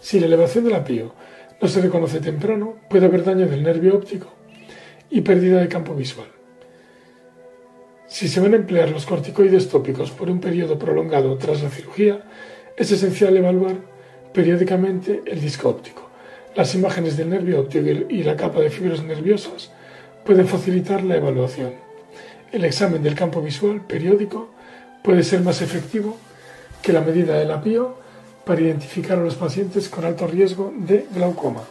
Si 0.00 0.18
la 0.18 0.26
elevación 0.26 0.64
del 0.64 0.74
apío 0.74 1.14
no 1.60 1.68
se 1.68 1.80
reconoce 1.80 2.20
temprano, 2.20 2.76
puede 2.88 3.06
haber 3.06 3.24
daño 3.24 3.46
del 3.46 3.62
nervio 3.62 3.94
óptico 3.94 4.32
y 5.10 5.20
pérdida 5.20 5.60
de 5.60 5.68
campo 5.68 5.94
visual. 5.94 6.28
Si 8.06 8.28
se 8.28 8.40
van 8.40 8.54
a 8.54 8.56
emplear 8.56 8.90
los 8.90 9.06
corticoides 9.06 9.68
tópicos 9.68 10.10
por 10.10 10.28
un 10.30 10.40
periodo 10.40 10.78
prolongado 10.78 11.36
tras 11.38 11.62
la 11.62 11.70
cirugía, 11.70 12.24
es 12.76 12.90
esencial 12.90 13.36
evaluar 13.36 13.76
periódicamente 14.32 15.22
el 15.26 15.40
disco 15.40 15.68
óptico. 15.68 16.08
Las 16.54 16.74
imágenes 16.74 17.16
del 17.16 17.30
nervio 17.30 17.60
óptico 17.60 17.86
y 18.08 18.22
la 18.22 18.36
capa 18.36 18.60
de 18.60 18.70
fibras 18.70 19.02
nerviosas 19.02 19.70
pueden 20.24 20.46
facilitar 20.46 21.02
la 21.02 21.16
evaluación. 21.16 21.72
El 22.52 22.64
examen 22.64 23.02
del 23.02 23.14
campo 23.14 23.40
visual 23.40 23.80
periódico 23.82 24.50
puede 25.02 25.22
ser 25.22 25.40
más 25.40 25.62
efectivo 25.62 26.16
que 26.82 26.92
la 26.92 27.00
medida 27.00 27.38
del 27.38 27.50
apío 27.50 27.96
para 28.44 28.60
identificar 28.60 29.18
a 29.18 29.22
los 29.22 29.36
pacientes 29.36 29.88
con 29.88 30.04
alto 30.04 30.26
riesgo 30.26 30.72
de 30.76 31.06
glaucoma. 31.14 31.62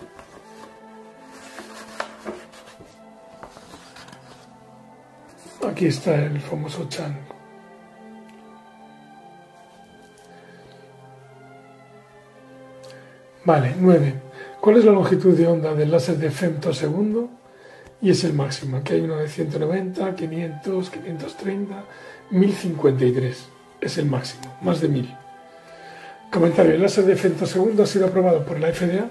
Aquí 5.68 5.88
está 5.88 6.16
el 6.16 6.40
famoso 6.40 6.88
Chan. 6.90 7.29
Vale, 13.46 13.74
9. 13.80 14.14
¿Cuál 14.60 14.78
es 14.78 14.86
la 14.86 14.92
longitud 14.92 15.36
de 15.36 15.48
onda 15.48 15.74
del 15.74 15.92
láser 15.92 16.18
de 16.18 16.30
femtosegundo? 16.30 17.30
Y 18.02 18.12
es 18.12 18.24
el 18.24 18.34
máximo. 18.34 18.78
Aquí 18.78 18.94
hay 18.94 19.02
uno 19.02 19.16
de 19.16 19.30
190, 19.30 20.16
500, 20.16 20.90
530, 20.90 21.84
1053. 22.32 23.50
Es 23.80 23.98
el 23.98 24.06
máximo, 24.08 24.58
más 24.62 24.82
de 24.82 24.90
1000. 24.90 25.16
Comentario. 26.32 26.74
El 26.74 26.82
láser 26.82 27.06
de 27.06 27.16
femtosegundo 27.16 27.84
ha 27.84 27.86
sido 27.86 28.08
aprobado 28.08 28.46
por 28.46 28.60
la 28.60 28.74
FDA 28.74 29.10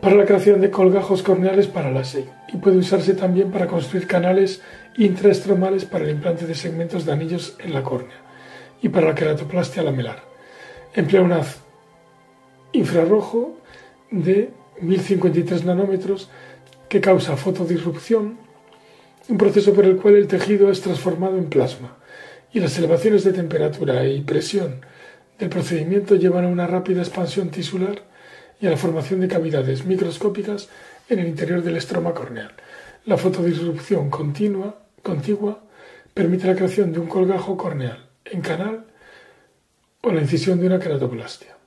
para 0.00 0.16
la 0.16 0.24
creación 0.24 0.60
de 0.60 0.70
colgajos 0.70 1.22
corneales 1.22 1.68
para 1.68 1.90
la 1.90 2.04
SEI 2.04 2.28
y 2.52 2.56
puede 2.56 2.78
usarse 2.78 3.14
también 3.14 3.52
para 3.52 3.66
construir 3.66 4.06
canales 4.06 4.62
intraestromales 4.96 5.84
para 5.84 6.04
el 6.04 6.10
implante 6.10 6.46
de 6.46 6.54
segmentos 6.54 7.04
de 7.04 7.12
anillos 7.12 7.56
en 7.58 7.72
la 7.72 7.82
córnea 7.82 8.16
y 8.82 8.88
para 8.88 9.08
la 9.08 9.14
queratoplastia 9.14 9.82
lamelar. 9.82 10.22
Emplea 10.94 11.22
un 11.22 11.32
haz 11.32 11.60
infrarrojo 12.72 13.58
de 14.10 14.50
1053 14.80 15.64
nanómetros 15.64 16.28
que 16.88 17.00
causa 17.00 17.36
fotodisrupción, 17.36 18.38
un 19.28 19.38
proceso 19.38 19.72
por 19.72 19.84
el 19.84 19.96
cual 19.96 20.16
el 20.16 20.26
tejido 20.26 20.70
es 20.70 20.80
transformado 20.80 21.38
en 21.38 21.48
plasma 21.48 21.96
y 22.52 22.60
las 22.60 22.76
elevaciones 22.78 23.24
de 23.24 23.32
temperatura 23.32 24.04
y 24.06 24.22
presión 24.22 24.80
del 25.38 25.48
procedimiento 25.48 26.16
llevan 26.16 26.44
a 26.44 26.48
una 26.48 26.66
rápida 26.66 27.00
expansión 27.00 27.50
tisular 27.50 28.02
y 28.60 28.66
a 28.66 28.70
la 28.70 28.76
formación 28.76 29.20
de 29.20 29.28
cavidades 29.28 29.86
microscópicas 29.86 30.68
en 31.08 31.20
el 31.20 31.28
interior 31.28 31.62
del 31.62 31.76
estroma 31.76 32.12
corneal. 32.12 32.52
La 33.06 33.16
fotodisrupción 33.16 34.10
continua, 34.10 34.82
contigua 35.02 35.62
permite 36.12 36.46
la 36.46 36.56
creación 36.56 36.92
de 36.92 36.98
un 36.98 37.06
colgajo 37.06 37.56
corneal 37.56 38.10
en 38.24 38.40
canal 38.42 38.86
o 40.02 40.12
la 40.12 40.20
incisión 40.20 40.60
de 40.60 40.66
una 40.66 40.78
queratoplastia. 40.78 41.59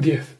10. 0.00 0.36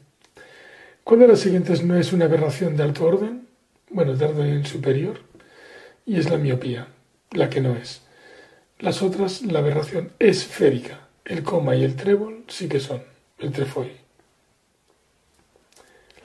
¿Cuál 1.03 1.21
de 1.21 1.27
las 1.27 1.39
siguientes 1.39 1.83
no 1.83 1.97
es 1.97 2.11
una 2.11 2.25
aberración 2.25 2.75
de 2.75 2.83
alto 2.83 3.05
orden? 3.05 3.47
Bueno, 3.89 4.15
de 4.15 4.25
orden 4.25 4.65
superior. 4.65 5.21
Y 6.05 6.19
es 6.19 6.29
la 6.29 6.37
miopía, 6.37 6.87
la 7.31 7.49
que 7.49 7.61
no 7.61 7.75
es. 7.75 8.01
Las 8.79 9.01
otras, 9.01 9.41
la 9.43 9.59
aberración 9.59 10.11
esférica. 10.19 11.07
El 11.23 11.43
coma 11.43 11.75
y 11.75 11.83
el 11.83 11.95
trébol 11.95 12.43
sí 12.47 12.67
que 12.67 12.79
son, 12.79 13.01
el 13.39 13.51
trefoil. 13.51 13.93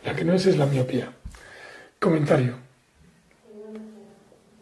La 0.05 0.14
que 0.16 0.25
no 0.25 0.35
es 0.35 0.47
es 0.47 0.59
la 0.59 0.66
miopía. 0.66 1.12
Comentario. 2.01 2.57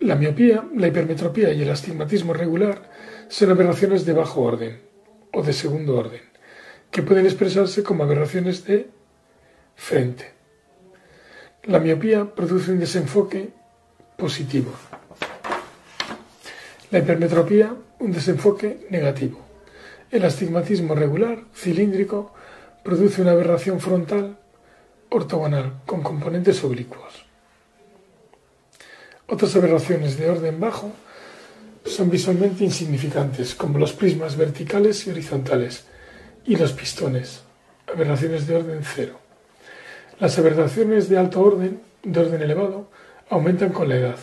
La 0.01 0.15
miopía, 0.15 0.65
la 0.77 0.89
hipermetropía 0.89 1.53
y 1.53 1.63
el 1.63 1.71
astigmatismo 1.71 2.35
regular 2.35 2.91
son 3.29 3.51
aberraciones 3.51 4.05
de 4.05 4.13
bajo 4.13 4.43
orden 4.43 4.81
o 5.33 5.43
de 5.43 5.53
segundo 5.53 5.97
orden, 5.97 6.23
que 6.91 7.03
pueden 7.03 7.27
expresarse 7.27 7.83
como 7.83 8.05
aberraciones 8.05 8.65
de 8.65 8.91
frente. 9.77 10.33
La 11.65 11.81
miopía 11.81 12.35
produce 12.35 12.73
un 12.73 12.81
desenfoque 12.81 13.51
positivo. 14.17 14.73
La 16.91 17.01
hipermetropía, 17.01 17.75
un 17.99 18.13
desenfoque 18.13 18.87
negativo. 18.91 19.41
El 20.11 20.25
astigmatismo 20.25 20.95
regular, 20.95 21.45
cilíndrico, 21.55 22.33
produce 22.83 23.21
una 23.21 23.33
aberración 23.33 23.81
frontal 23.81 24.39
ortogonal 25.11 25.83
con 25.85 26.03
componentes 26.03 26.65
oblicuos. 26.65 27.27
Otras 29.27 29.55
aberraciones 29.57 30.17
de 30.17 30.31
orden 30.31 30.59
bajo 30.59 30.91
son 31.85 32.09
visualmente 32.09 32.65
insignificantes, 32.65 33.55
como 33.55 33.79
los 33.79 33.93
prismas 33.93 34.37
verticales 34.37 35.07
y 35.07 35.11
horizontales 35.11 35.85
y 36.49 36.57
los 36.57 36.73
pistones, 36.73 37.43
aberraciones 37.87 38.47
de 38.47 38.57
orden 38.57 38.81
cero. 38.83 39.19
Las 40.19 40.39
aberraciones 40.39 41.11
de 41.11 41.19
alto 41.19 41.43
orden, 41.43 41.83
de 42.03 42.21
orden 42.21 42.41
elevado, 42.41 42.89
aumentan 43.29 43.69
con 43.69 43.91
la 43.91 43.97
edad, 43.97 44.17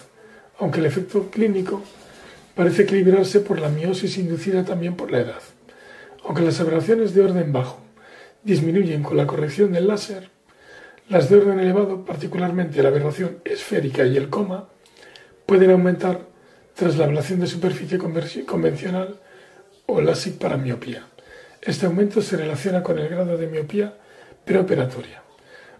aunque 0.57 0.79
el 0.79 0.87
efecto 0.87 1.29
clínico 1.29 1.83
parece 2.55 2.81
equilibrarse 2.81 3.41
por 3.41 3.59
la 3.59 3.69
miosis 3.69 4.17
inducida 4.17 4.65
también 4.65 4.95
por 4.95 5.11
la 5.11 5.19
edad. 5.19 5.41
Aunque 6.23 6.41
las 6.41 6.59
aberraciones 6.59 7.13
de 7.13 7.21
orden 7.21 7.53
bajo 7.53 7.79
disminuyen 8.43 9.03
con 9.03 9.17
la 9.17 9.27
corrección 9.27 9.71
del 9.71 9.87
láser, 9.87 10.31
las 11.07 11.29
de 11.29 11.37
orden 11.37 11.59
elevado, 11.59 12.05
particularmente 12.05 12.81
la 12.81 12.89
aberración 12.89 13.37
esférica 13.45 14.03
y 14.03 14.17
el 14.17 14.29
coma, 14.29 14.67
pueden 15.45 15.69
aumentar 15.69 16.21
tras 16.73 16.97
la 16.97 17.05
ablación 17.05 17.39
de 17.39 17.45
superficie 17.45 17.99
convencional 17.99 19.19
o 19.85 20.01
LASIK 20.01 20.39
para 20.39 20.57
miopía. 20.57 21.05
Este 21.65 21.85
aumento 21.85 22.21
se 22.21 22.37
relaciona 22.37 22.81
con 22.81 22.97
el 22.99 23.09
grado 23.09 23.37
de 23.37 23.47
miopía 23.47 23.97
preoperatoria. 24.45 25.21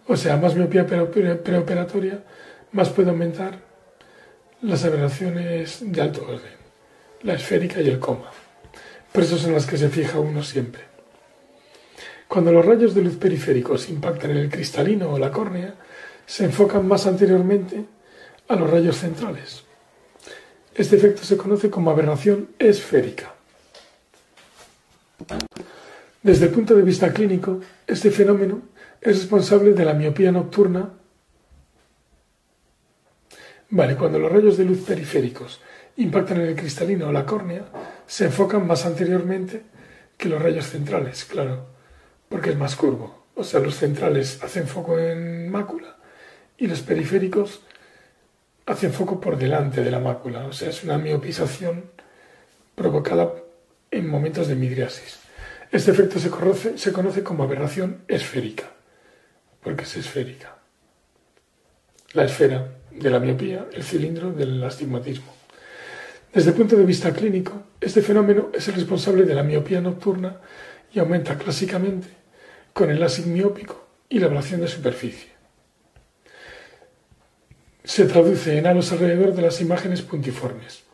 O 0.07 0.17
sea, 0.17 0.35
más 0.37 0.55
miopía 0.55 0.85
preoperatoria, 0.85 2.23
más 2.71 2.89
puede 2.89 3.11
aumentar 3.11 3.59
las 4.61 4.83
aberraciones 4.83 5.79
de 5.81 6.01
alto 6.01 6.23
orden 6.27 6.65
la 7.25 7.33
esférica 7.33 7.81
y 7.81 7.89
el 7.89 7.99
coma. 7.99 8.31
Por 9.11 9.23
eso 9.23 9.37
son 9.37 9.53
las 9.53 9.65
que 9.65 9.77
se 9.77 9.89
fija 9.89 10.19
uno 10.19 10.43
siempre. 10.43 10.83
Cuando 12.27 12.51
los 12.51 12.65
rayos 12.65 12.93
de 12.93 13.01
luz 13.01 13.17
periféricos 13.17 13.89
impactan 13.89 14.31
en 14.31 14.37
el 14.37 14.49
cristalino 14.49 15.11
o 15.11 15.19
la 15.19 15.31
córnea, 15.31 15.75
se 16.25 16.45
enfocan 16.45 16.87
más 16.87 17.07
anteriormente 17.07 17.85
a 18.47 18.55
los 18.55 18.69
rayos 18.69 18.97
centrales. 18.97 19.63
Este 20.73 20.97
efecto 20.97 21.23
se 21.23 21.37
conoce 21.37 21.69
como 21.69 21.91
aberración 21.91 22.49
esférica. 22.59 23.33
Desde 26.25 26.47
el 26.47 26.51
punto 26.51 26.73
de 26.73 26.81
vista 26.81 27.13
clínico, 27.13 27.59
este 27.85 28.09
fenómeno 28.09 28.63
es 28.99 29.15
responsable 29.19 29.73
de 29.73 29.85
la 29.85 29.93
miopía 29.93 30.31
nocturna. 30.31 30.93
Vale, 33.69 33.95
cuando 33.95 34.17
los 34.17 34.31
rayos 34.31 34.57
de 34.57 34.65
luz 34.65 34.79
periféricos 34.79 35.61
impactan 35.97 36.41
en 36.41 36.47
el 36.47 36.55
cristalino 36.55 37.09
o 37.09 37.11
la 37.11 37.27
córnea, 37.27 37.65
se 38.07 38.25
enfocan 38.25 38.65
más 38.65 38.87
anteriormente 38.87 39.61
que 40.17 40.27
los 40.27 40.41
rayos 40.41 40.65
centrales, 40.65 41.25
claro, 41.25 41.67
porque 42.27 42.49
es 42.49 42.57
más 42.57 42.75
curvo. 42.75 43.25
O 43.35 43.43
sea, 43.43 43.59
los 43.59 43.75
centrales 43.75 44.41
hacen 44.41 44.67
foco 44.67 44.97
en 44.97 45.51
mácula 45.51 45.95
y 46.57 46.65
los 46.65 46.81
periféricos 46.81 47.61
hacen 48.65 48.91
foco 48.91 49.21
por 49.21 49.37
delante 49.37 49.83
de 49.83 49.91
la 49.91 49.99
mácula. 49.99 50.47
O 50.47 50.53
sea, 50.53 50.69
es 50.71 50.83
una 50.83 50.97
miopización 50.97 51.83
provocada 52.73 53.31
en 53.91 54.09
momentos 54.09 54.47
de 54.47 54.55
midriasis. 54.55 55.24
Este 55.75 55.91
efecto 55.91 56.19
se 56.19 56.29
conoce, 56.29 57.21
como 57.21 57.43
aberración 57.43 58.05
esférica, 58.07 58.63
porque 59.61 59.83
es 59.83 59.97
esférica. 59.97 60.55
La 62.13 62.23
esfera 62.23 62.77
de 62.91 63.09
la 63.09 63.19
miopía, 63.19 63.65
el 63.73 63.83
cilindro 63.83 64.31
del 64.31 64.63
astigmatismo. 64.63 65.35
Desde 66.33 66.51
el 66.51 66.55
punto 66.55 66.77
de 66.77 66.85
vista 66.85 67.11
clínico, 67.11 67.61
este 67.81 68.01
fenómeno 68.01 68.51
es 68.53 68.65
el 68.69 68.75
responsable 68.75 69.25
de 69.25 69.35
la 69.35 69.43
miopía 69.43 69.81
nocturna 69.81 70.39
y 70.93 70.99
aumenta 70.99 71.37
clásicamente 71.37 72.07
con 72.71 72.89
el 72.89 72.97
láser 72.97 73.25
miópico 73.25 73.85
y 74.07 74.19
la 74.19 74.27
ablación 74.27 74.61
de 74.61 74.69
superficie. 74.69 75.31
Se 77.83 78.05
traduce 78.05 78.57
en 78.57 78.65
halos 78.65 78.93
alrededor 78.93 79.33
de 79.35 79.41
las 79.41 79.59
imágenes 79.59 80.01
puntiformes. 80.03 80.84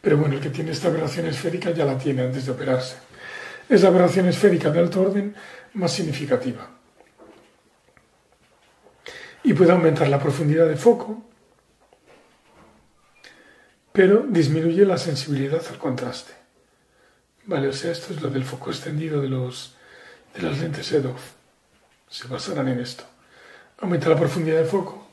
Pero 0.00 0.16
bueno, 0.16 0.34
el 0.34 0.40
que 0.40 0.50
tiene 0.50 0.70
esta 0.70 0.88
aberración 0.88 1.26
esférica 1.26 1.70
ya 1.70 1.84
la 1.84 1.98
tiene 1.98 2.22
antes 2.22 2.46
de 2.46 2.52
operarse. 2.52 2.96
es 3.68 3.82
la 3.82 3.88
aberración 3.88 4.26
esférica 4.26 4.70
de 4.70 4.78
alto 4.78 5.02
orden 5.02 5.34
más 5.74 5.92
significativa. 5.92 6.70
Y 9.42 9.52
puede 9.54 9.72
aumentar 9.72 10.08
la 10.08 10.18
profundidad 10.18 10.68
de 10.68 10.76
foco, 10.76 11.22
pero 13.92 14.24
disminuye 14.28 14.84
la 14.84 14.98
sensibilidad 14.98 15.62
al 15.68 15.78
contraste. 15.78 16.32
Vale, 17.46 17.68
o 17.68 17.72
sea, 17.72 17.92
esto 17.92 18.12
es 18.12 18.20
lo 18.20 18.30
del 18.30 18.44
foco 18.44 18.70
extendido 18.70 19.20
de, 19.20 19.28
los, 19.28 19.74
de 20.34 20.42
las 20.42 20.58
lentes 20.58 20.92
EDOF. 20.92 21.32
Se 22.08 22.28
basarán 22.28 22.68
en 22.68 22.80
esto. 22.80 23.04
Aumenta 23.80 24.08
la 24.08 24.18
profundidad 24.18 24.58
de 24.58 24.64
foco, 24.64 25.08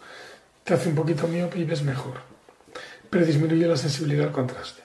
te 0.64 0.74
hace 0.74 0.90
un 0.90 0.96
poquito 0.96 1.28
miope 1.28 1.60
y 1.60 1.64
ves 1.64 1.84
mejor, 1.84 2.22
pero 3.16 3.26
disminuye 3.26 3.66
la 3.66 3.78
sensibilidad 3.78 4.28
al 4.28 4.34
contraste. 4.34 4.84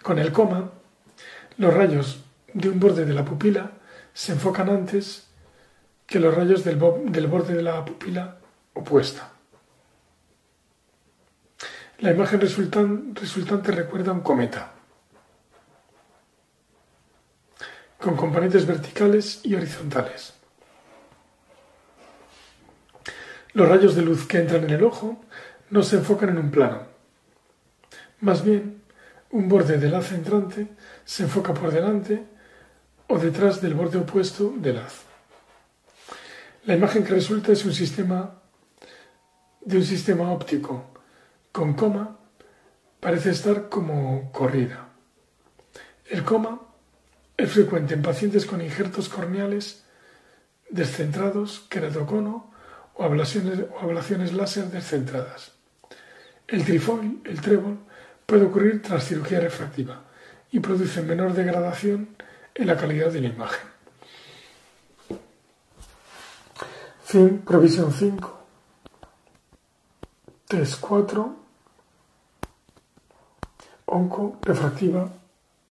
Con 0.00 0.18
el 0.18 0.32
coma, 0.32 0.70
los 1.58 1.74
rayos 1.74 2.24
de 2.54 2.70
un 2.70 2.80
borde 2.80 3.04
de 3.04 3.12
la 3.12 3.22
pupila 3.22 3.72
se 4.14 4.32
enfocan 4.32 4.70
antes 4.70 5.28
que 6.06 6.18
los 6.18 6.34
rayos 6.34 6.64
del, 6.64 6.76
borde 6.76 7.54
de 7.54 7.62
la 7.62 7.84
pupila 7.84 8.38
opuesta. 8.72 9.32
La 11.98 12.12
imagen 12.12 12.40
resultante 12.40 13.72
recuerda 13.72 14.12
a 14.12 14.14
un 14.14 14.22
cometa, 14.22 14.72
con 17.98 18.16
componentes 18.16 18.64
verticales 18.64 19.40
y 19.42 19.54
horizontales. 19.54 20.32
Los 23.52 23.68
rayos 23.68 23.94
de 23.96 24.00
luz 24.00 24.26
que 24.26 24.38
entran 24.38 24.64
en 24.64 24.70
el 24.70 24.82
ojo 24.82 25.22
no 25.68 25.82
se 25.82 25.96
enfocan 25.96 26.30
en 26.30 26.38
un 26.38 26.50
plano. 26.50 26.89
Más 28.20 28.44
bien, 28.44 28.82
un 29.30 29.48
borde 29.48 29.78
del 29.78 29.94
haz 29.94 30.12
entrante 30.12 30.68
se 31.04 31.22
enfoca 31.22 31.54
por 31.54 31.70
delante 31.70 32.24
o 33.08 33.18
detrás 33.18 33.60
del 33.60 33.74
borde 33.74 33.98
opuesto 33.98 34.52
del 34.56 34.78
haz. 34.78 35.02
La 36.64 36.74
imagen 36.74 37.04
que 37.04 37.14
resulta 37.14 37.52
es 37.52 37.64
un 37.64 37.72
sistema 37.72 38.40
de 39.62 39.76
un 39.76 39.84
sistema 39.84 40.30
óptico 40.32 40.90
con 41.52 41.74
coma 41.74 42.18
parece 42.98 43.30
estar 43.30 43.68
como 43.68 44.30
corrida. 44.32 44.88
El 46.06 46.24
coma 46.24 46.60
es 47.36 47.50
frecuente 47.50 47.94
en 47.94 48.02
pacientes 48.02 48.44
con 48.44 48.60
injertos 48.60 49.08
corneales 49.08 49.84
descentrados, 50.68 51.60
queratocono 51.70 52.52
o 52.94 53.04
ablaciones, 53.04 53.60
o 53.74 53.80
ablaciones 53.80 54.32
láser 54.32 54.66
descentradas. 54.66 55.52
El 56.46 56.64
trifol, 56.64 57.20
el 57.24 57.40
trébol, 57.40 57.78
puede 58.30 58.44
ocurrir 58.44 58.80
tras 58.80 59.08
cirugía 59.08 59.40
refractiva 59.40 60.04
y 60.52 60.60
produce 60.60 61.02
menor 61.02 61.32
degradación 61.32 62.10
en 62.54 62.68
la 62.68 62.76
calidad 62.76 63.10
de 63.10 63.22
la 63.22 63.26
imagen. 63.26 63.68
Fin, 67.02 67.42
provisión 67.44 67.92
5. 67.92 68.44
Test 70.46 70.80
4. 70.80 71.36
Onco 73.86 74.38
refractiva 74.42 75.10